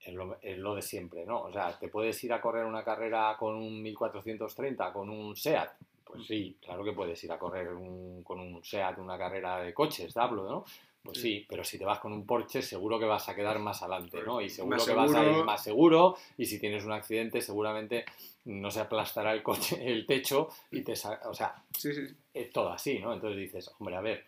[0.00, 1.42] es lo, es lo de siempre, ¿no?
[1.42, 5.70] O sea, ¿te puedes ir a correr una carrera con un 1430, con un SEAT?
[6.04, 9.72] Pues sí, claro que puedes ir a correr un- con un SEAT una carrera de
[9.74, 10.64] coches, hablo, ¿no?
[11.02, 11.38] Pues Sí.
[11.40, 14.22] sí, pero si te vas con un Porsche seguro que vas a quedar más adelante,
[14.24, 14.40] ¿no?
[14.40, 18.04] Y seguro que vas a ir más seguro y si tienes un accidente seguramente
[18.44, 22.16] no se aplastará el coche, el techo y te o sea, Sí, sí.
[22.32, 23.12] es todo así, ¿no?
[23.12, 24.24] Entonces dices, hombre, a ver,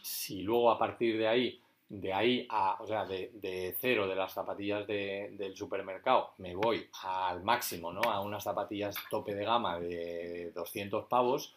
[0.00, 4.16] si luego a partir de ahí, de ahí a, o sea, de, de cero de
[4.16, 8.00] las zapatillas de- del supermercado, me voy al máximo, ¿no?
[8.02, 11.54] A unas zapatillas tope de gama de 200 pavos,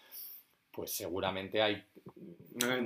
[0.72, 1.82] pues seguramente hay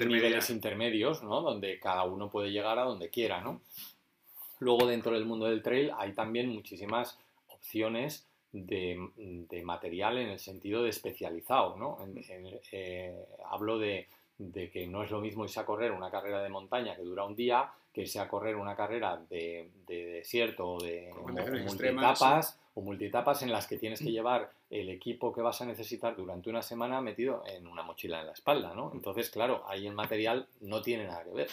[0.07, 1.41] niveles intermedios, ¿no?
[1.41, 3.61] Donde cada uno puede llegar a donde quiera, ¿no?
[4.59, 7.17] Luego dentro del mundo del trail hay también muchísimas
[7.47, 11.97] opciones de, de material en el sentido de especializado, ¿no?
[12.03, 14.07] En- en- eh, hablo de,
[14.39, 17.25] de que no es lo mismo irse a correr una carrera de montaña que dura
[17.25, 21.11] un día que irse a correr una carrera de, de desierto o de
[21.65, 26.15] multietapas o multietapas en las que tienes que llevar el equipo que vas a necesitar
[26.15, 28.91] durante una semana metido en una mochila en la espalda, ¿no?
[28.93, 31.47] Entonces, claro, ahí el material no tiene nada que ver.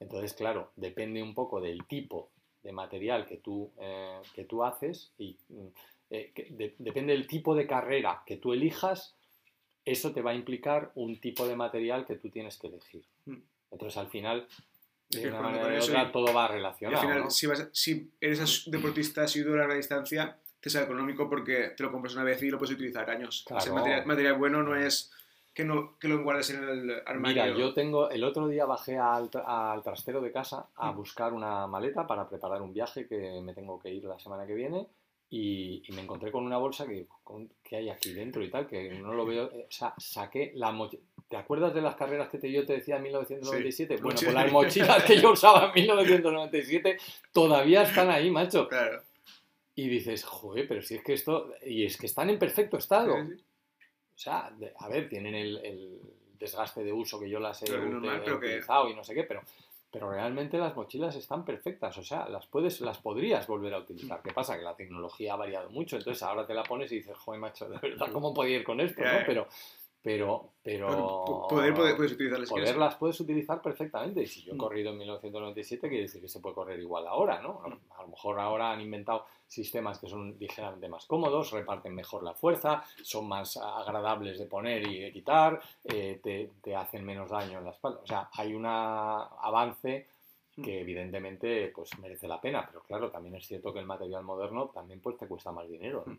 [0.00, 2.28] Entonces, claro, depende un poco del tipo
[2.64, 5.66] de material que tú, eh, que tú haces y mm,
[6.10, 9.14] eh, que de- depende del tipo de carrera que tú elijas,
[9.84, 13.04] eso te va a implicar un tipo de material que tú tienes que elegir.
[13.26, 13.36] Mm.
[13.72, 14.46] Entonces, al final,
[15.10, 17.00] de una manera o de otra, y- todo va relacionado.
[17.00, 17.30] al final, ¿no?
[17.30, 21.90] si, vas, si eres deportista asiduo a larga distancia, te sale económico porque te lo
[21.90, 23.44] compras una vez y lo puedes utilizar años.
[23.46, 23.60] Claro.
[23.62, 25.10] Ese material, material bueno no es
[25.52, 27.42] que, no, que lo guardes en el armario.
[27.44, 30.96] Mira, yo tengo, el otro día bajé al, al trastero de casa a Mm.
[30.96, 34.54] buscar una maleta para preparar un viaje que me tengo que ir la semana que
[34.54, 34.86] viene
[35.34, 38.66] y, y me encontré con una bolsa que, con- que hay aquí dentro y tal,
[38.66, 41.02] que no lo veo, eh, o sea, saqué la mochila.
[41.26, 43.96] ¿Te acuerdas de las carreras que te, yo te decía en 1997?
[43.96, 44.32] Sí, bueno, mochila.
[44.32, 46.98] pues las mochilas que yo usaba en 1997
[47.32, 48.68] todavía están ahí, macho.
[48.68, 49.00] Claro.
[49.74, 53.16] Y dices, joder, pero si es que esto, y es que están en perfecto estado.
[53.16, 53.42] Sí, sí.
[54.14, 56.00] O sea, de- a ver, tienen el, el
[56.38, 59.14] desgaste de uso que yo las he, normal, he pero que- utilizado y no sé
[59.14, 59.40] qué, pero,
[59.92, 64.22] pero realmente las mochilas están perfectas, o sea, las puedes, las podrías volver a utilizar.
[64.22, 64.56] ¿Qué pasa?
[64.56, 67.68] Que la tecnología ha variado mucho, entonces ahora te la pones y dices, joder, macho,
[67.68, 69.02] de verdad, ¿cómo podía ir con esto?
[69.02, 69.10] No?
[69.26, 69.46] Pero,
[70.02, 70.88] pero, pero...
[71.24, 72.48] Po- Poder, poder, puedes utilizarlas.
[72.48, 72.70] si quieres.
[72.72, 74.22] Poder las puedes utilizar perfectamente.
[74.22, 74.58] Y si yo he Mm.
[74.58, 77.60] corrido en 1997, quiere decir que se puede correr igual ahora, ¿no?
[77.66, 77.92] Mm.
[77.98, 82.34] A lo mejor ahora han inventado sistemas que son ligeramente más cómodos, reparten mejor la
[82.34, 87.58] fuerza, son más agradables de poner y de quitar, eh, te, te hacen menos daño
[87.58, 88.00] en la espalda.
[88.02, 90.06] O sea, hay un avance
[90.54, 90.62] Mm.
[90.64, 94.66] que evidentemente pues merece la pena, pero claro, también es cierto que el material moderno
[94.68, 96.02] también pues te cuesta más dinero.
[96.06, 96.18] ¿no?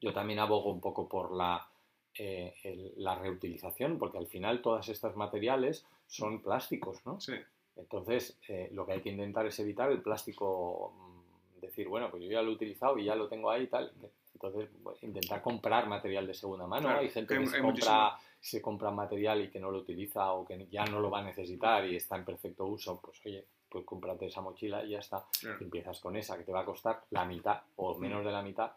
[0.00, 1.64] Yo también abogo un poco por la,
[2.18, 7.20] eh, el- la reutilización, porque al final todos estos materiales son plásticos, ¿no?
[7.20, 7.34] Sí.
[7.76, 12.22] Entonces, eh, lo que hay que intentar es evitar el plástico, mm, decir, bueno, pues
[12.24, 13.92] yo ya lo he utilizado y ya lo tengo ahí y tal.
[14.34, 16.86] Entonces, pues, intentar comprar material de segunda mano.
[16.88, 19.70] Claro, hay gente que que, hay- se, hay compra, se compra material y que no
[19.70, 23.00] lo utiliza o que ya no lo va a necesitar y está en perfecto uso.
[23.00, 25.24] Pues oye, pues cómprate esa mochila y ya está.
[25.40, 25.58] Claro.
[25.60, 28.72] Empiezas con esa, que te va a costar la mitad o menos de la mitad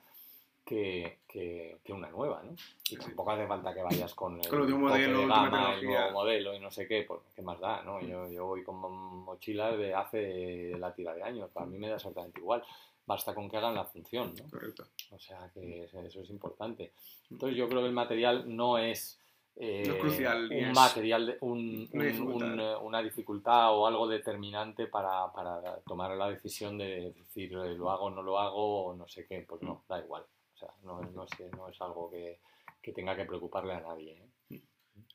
[0.65, 2.53] que, que- que una nueva, ¿no?
[2.89, 5.73] Y tampoco hace falta que vayas con el Con el último tope modelo, de gama,
[5.75, 7.99] el nuevo modelo y no sé qué, pues qué más da, ¿no?
[8.01, 11.95] Yo, yo voy con mochilas de hace la tira de años, para mí me da
[11.95, 12.63] exactamente igual.
[13.05, 14.49] Basta con que hagan la función, ¿no?
[14.49, 14.85] Correcto.
[15.11, 16.91] O sea que es- eso es importante.
[17.29, 19.17] Entonces yo creo que el material no es
[19.57, 22.53] eh, No crucial, un es material, de- un- una un- dificultad.
[22.53, 27.75] un, eh, una dificultad o algo determinante para, para tomar la decisión de decir eh,
[27.75, 29.43] lo hago, no lo hago o no sé qué.
[29.45, 29.65] Pues Mm.
[29.65, 30.23] no, da igual.
[30.61, 32.39] Sea, no, no, es, no es algo que,
[32.81, 34.13] que tenga que preocuparle a nadie.
[34.49, 34.61] ¿eh?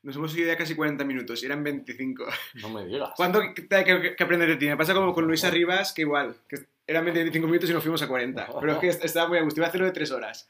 [0.03, 2.25] Nos hemos ido ya casi 40 minutos y eran 25.
[2.63, 3.11] No me digas.
[3.17, 4.67] ¿Cuánto hay que, que aprender de ti?
[4.67, 8.03] Me pasa como con Luisa Rivas, que igual, que eran 25 minutos y nos fuimos
[8.03, 8.49] a 40.
[8.61, 9.59] Pero es que est- estaba muy a gusto.
[9.61, 10.49] Iba a hacerlo de 3 horas.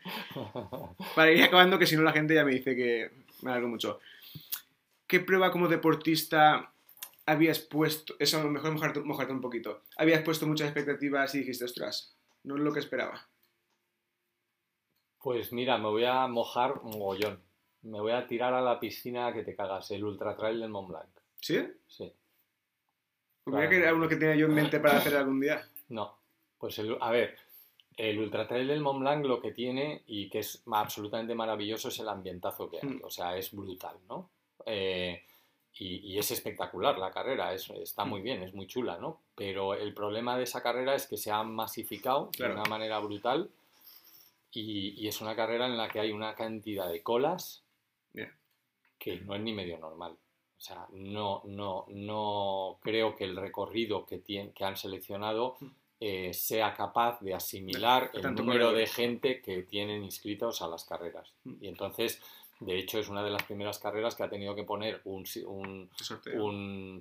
[1.15, 3.11] Para ir acabando, que si no la gente ya me dice que
[3.43, 4.01] me alargo mucho.
[5.07, 6.73] ¿Qué prueba como deportista
[7.25, 8.15] habías puesto?
[8.19, 9.83] Eso, mejor mojarte, mojarte un poquito.
[9.97, 13.27] Habías puesto muchas expectativas y dijiste, ostras, no es lo que esperaba.
[15.23, 17.43] Pues mira, me voy a mojar un mogollón.
[17.83, 20.89] Me voy a tirar a la piscina que te cagas, el Ultra Trail del Mont
[20.89, 21.09] Blanc.
[21.41, 21.59] ¿Sí?
[21.87, 22.13] Sí.
[23.45, 25.63] Porque mira que era uno que tenía yo en mente para hacer algún día.
[25.89, 26.19] No,
[26.59, 27.37] pues el- a ver,
[27.97, 31.99] el Ultra Trail del Mont Blanc lo que tiene y que es absolutamente maravilloso es
[32.01, 33.01] el ambientazo que hay, Mm.
[33.05, 34.31] o sea, es brutal, ¿no?
[34.65, 35.23] Eh,
[35.79, 39.21] y, y es espectacular la carrera, es- está muy bien, es muy chula, ¿no?
[39.37, 42.55] Pero el problema de esa carrera es que se ha masificado Claro.
[42.55, 43.51] de una manera brutal
[44.61, 47.63] y, y es una carrera en la que hay una cantidad de colas
[48.99, 50.13] que no es ni medio normal.
[50.13, 55.67] O sea, no, no, no creo que el recorrido que, tien- que han seleccionado Mm.
[56.01, 60.85] eh, sea capaz de asimilar el tanto número de gente que tienen inscritos a las
[60.85, 61.33] carreras.
[61.45, 61.55] Mm.
[61.65, 62.21] Y entonces
[62.59, 65.91] De hecho, es una de las primeras carreras que ha tenido que poner un, un,
[65.95, 66.43] sorteo.
[66.43, 67.01] un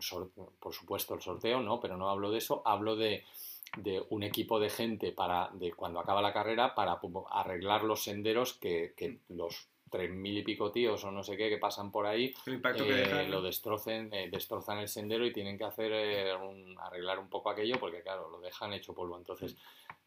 [0.60, 1.80] por supuesto el sorteo, ¿no?
[1.80, 3.24] Pero no hablo de eso, hablo de,
[3.78, 7.00] de un equipo de gente para, de cuando acaba la carrera, para
[7.32, 11.48] arreglar los senderos que, que los tres mil y pico tíos o no sé qué
[11.50, 13.32] que pasan por ahí El eh, dejan.
[13.32, 17.50] lo destrocen, eh, destrozan el sendero y tienen que hacer eh, un- arreglar un poco
[17.50, 19.18] aquello porque claro, lo dejan hecho polvo.
[19.18, 19.56] Entonces,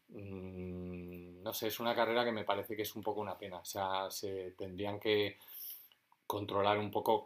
[0.09, 3.57] mm, no sé, es una carrera que me parece que es un poco una pena.
[3.59, 5.37] O sea, se tendrían que
[6.27, 7.25] controlar un poco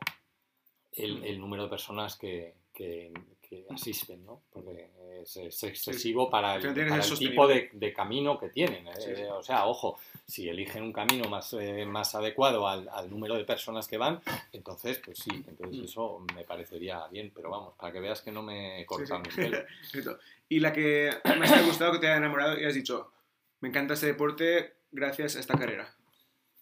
[0.91, 1.23] el, Mm.
[1.23, 3.11] el número de personas que, que-
[3.67, 4.41] que asisten, ¿no?
[4.51, 4.89] Porque
[5.21, 8.87] es, es excesivo para el, para el tipo de, camino que tienen.
[8.87, 8.91] ¿eh?
[8.97, 9.21] Sí, sí.
[9.23, 9.97] O sea, ojo,
[10.27, 14.21] si eligen un camino más, eh, más adecuado al, al número de personas que van,
[14.51, 15.85] entonces, pues sí, entonces Mm.
[15.85, 20.17] eso me parecería bien, pero vamos, para que veas que no me ni un pelo.
[20.49, 23.11] Y la que más te ha gustado, que te ha enamorado y has dicho,
[23.61, 25.93] me encanta este deporte gracias a esta carrera.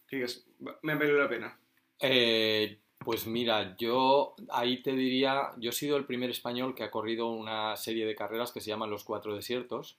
[0.08, 1.58] Que digas, "Va- me ha valido la pena.
[2.00, 6.92] Eh, pues mira, yo ahí te diría, yo he sido el primer español que ha
[6.92, 9.98] corrido una serie de carreras que se llaman Los Cuatro Desiertos,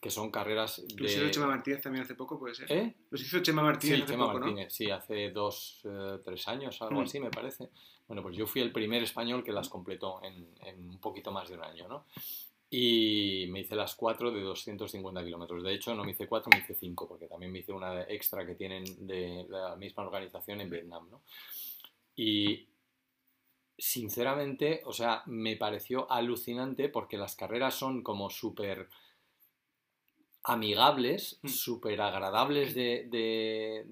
[0.00, 1.52] que son carreras Los hizo Chema de...
[1.52, 2.70] Martínez también hace poco, puede ser.
[2.70, 2.94] ¿Eh?
[3.10, 6.80] Los hizo Chema Martínez Sí, hace Chema poco, Martínez, sí, hace dos, eh, tres años,
[6.82, 7.04] algo Mm.
[7.04, 7.68] así me parece.
[8.06, 11.48] Bueno, pues yo fui el primer español que las completó en, en un poquito más
[11.48, 12.04] de un año, ¿no?
[12.72, 15.62] Y me hice las cuatro de 250 kilómetros.
[15.64, 18.46] De hecho, no me hice cuatro, me hice cinco, porque también me hice una extra
[18.46, 21.22] que tienen de la misma organización en Vietnam, ¿no?
[22.16, 22.66] Y
[23.78, 28.88] sinceramente, o sea, me pareció alucinante porque las carreras son como súper
[30.44, 31.48] amigables, Mm.
[31.48, 33.84] súper agradables de, de-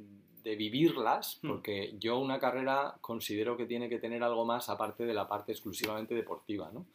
[0.43, 1.49] de vivirlas, Mm.
[1.49, 5.53] porque yo una carrera considero que tiene que tener algo más aparte de la parte
[5.53, 6.87] exclusivamente deportiva, ¿no?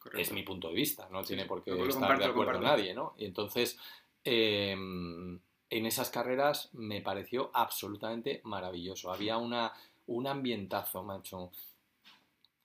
[0.00, 0.18] Correcto.
[0.20, 2.94] Es mi punto de vista, no Sí, tiene por qué estar comparto, de acuerdo nadie,
[2.94, 3.14] ¿no?
[3.18, 3.78] Y entonces,
[4.24, 9.12] eh, en esas carreras me pareció absolutamente maravilloso.
[9.12, 9.72] Había una,
[10.06, 11.50] un ambientazo, macho.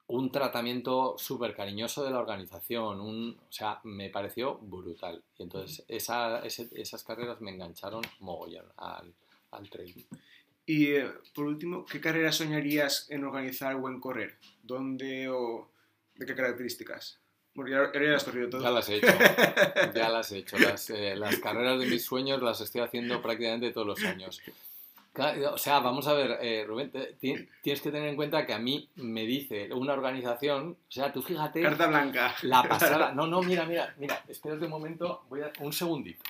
[0.08, 5.24] Un tratamiento súper cariñoso de la organización, un, o sea, me pareció brutal.
[5.38, 9.14] Y entonces esa- ese- esas carreras me engancharon mogollón al,
[9.52, 10.06] al trail.
[10.66, 14.38] Y eh, por último, ¿qué carrera soñarías en organizar o en correr?
[14.64, 15.70] ¿Dónde o
[16.16, 17.18] de qué características?
[17.56, 18.62] Porque ya, ya lo has corrido todo.
[18.64, 19.08] Ya las he hecho,
[19.96, 20.58] ya las he hecho.
[20.60, 24.42] Las, eh, las carreras de mis sueños las estoy haciendo prácticamente todos los años.
[25.14, 28.60] O sea, vamos a ver, eh, Rubén, te- tienes que tener en cuenta que a
[28.60, 32.34] mí me dice una organización, o sea, tú fíjate Carta blanca.
[32.44, 33.12] la pasada.
[33.12, 36.24] No, no, mira, mira, mira, espérate un momento, voy a, un segundito.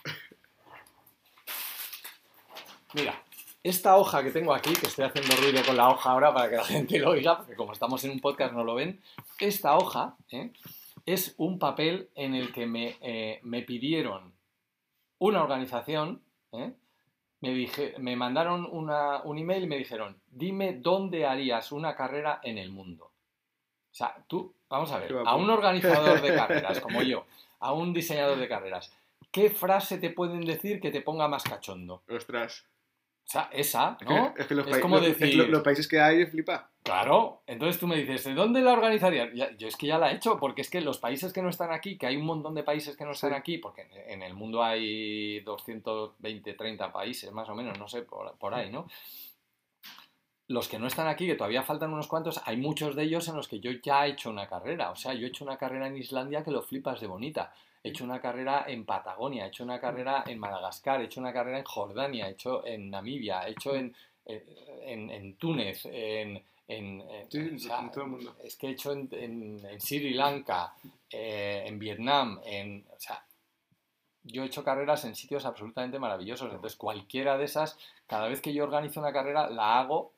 [2.93, 3.21] Mira,
[3.63, 6.55] esta hoja que tengo aquí, que estoy haciendo ruido con la hoja ahora para que
[6.57, 8.99] la gente lo oiga, porque como estamos en un podcast no lo ven,
[9.39, 10.51] esta hoja ¿eh?
[11.05, 14.33] es un papel en el que me, eh, me pidieron
[15.19, 16.21] una organización,
[16.51, 16.73] ¿eh?
[17.41, 22.39] Me, dije, me mandaron una- un email y me dijeron, dime dónde harías una carrera
[22.43, 23.05] en el mundo.
[23.05, 27.25] O sea, tú, vamos a ver, a un organizador de carreras como yo,
[27.59, 28.95] a un diseñador de carreras,
[29.31, 32.03] ¿qué frase te pueden decir que te ponga más cachondo?
[32.09, 32.65] Ostras.
[33.25, 34.33] O sea, esa, Es que, ¿no?
[34.37, 36.69] es que los, Es como los- decir- lo- los países que hay, flipa.
[36.83, 39.29] Claro, entonces tú me dices, ¿de dónde la organizarías?
[39.59, 41.71] Yo es que ya la he hecho, porque es que los países que no están
[41.71, 43.35] aquí, que hay un montón de países que no están Sí.
[43.35, 48.01] aquí, porque en- en el mundo hay 220, 30 países más o menos, no sé,
[48.01, 48.87] por, por ahí, ¿no?
[50.47, 53.35] Los que no están aquí, que todavía faltan unos cuantos, hay muchos de ellos en
[53.35, 54.89] los que yo ya he hecho una carrera.
[54.91, 57.53] O sea, yo he hecho una carrera en Islandia que lo flipas de bonita.
[57.83, 61.31] He hecho una carrera en Patagonia, he hecho una carrera en Madagascar, he hecho una
[61.31, 67.01] carrera en Jordania, he hecho en Namibia, he hecho en, en, en Túnez, en, en,
[67.01, 68.35] en- Sí, o en- sea, en todo el mundo.
[68.43, 70.73] Es que he hecho en, en- en Sri Lanka,
[71.09, 73.25] eh, en Vietnam, en, o sea,
[74.23, 76.51] yo he hecho carreras en sitios absolutamente maravillosos.
[76.53, 80.13] Entonces, cualquiera de esas, cada vez que yo organizo una carrera, la hago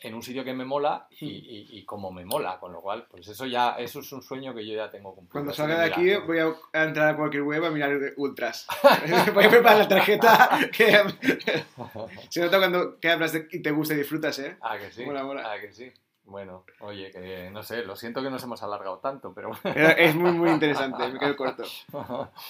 [0.00, 2.58] en un sitio que me mola y, y- y como me mola.
[2.58, 5.32] Con lo cual, pues eso ya, eso es un sueño que yo ya tengo cumplido.
[5.32, 8.66] Cuando salga de aquí voy a entrar a cualquier web a mirar ultras.
[9.34, 10.92] voy a preparar la tarjeta que
[12.30, 14.56] se nota cuando que hablas de, y te gusta y disfrutas, ¿eh?
[14.60, 15.04] Ah, que sí.
[15.04, 15.52] Mola, mola.
[15.52, 15.92] Ah, que sí.
[16.24, 20.30] Bueno, oye, que no sé, lo siento que nos hemos alargado tanto, pero Es muy,
[20.32, 21.64] muy interesante, me quedo corto.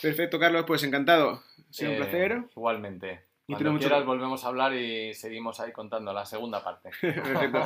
[0.03, 1.43] Perfecto, Carlos, pues encantado.
[1.71, 2.43] Ha sido un Eh, placer.
[2.55, 3.25] Igualmente.
[3.53, 6.91] Y Cuando tenemos mucho- quieras volvemos a hablar y seguimos ahí contando la segunda parte.
[7.01, 7.59] Perfecto.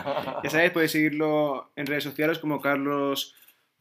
[0.43, 3.35] Ya sabéis, podéis seguirlo en redes sociales como Carlos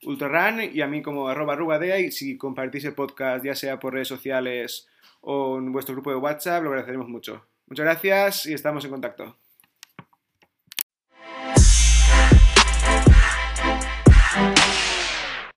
[0.04, 3.94] Ultrarun y a mí como arroba rugadea y si compartís el podcast ya sea por
[3.94, 4.88] redes sociales
[5.22, 7.46] o en vuestro grupo de WhatsApp lo agradeceremos mucho.
[7.68, 9.36] Muchas gracias y estamos en contacto.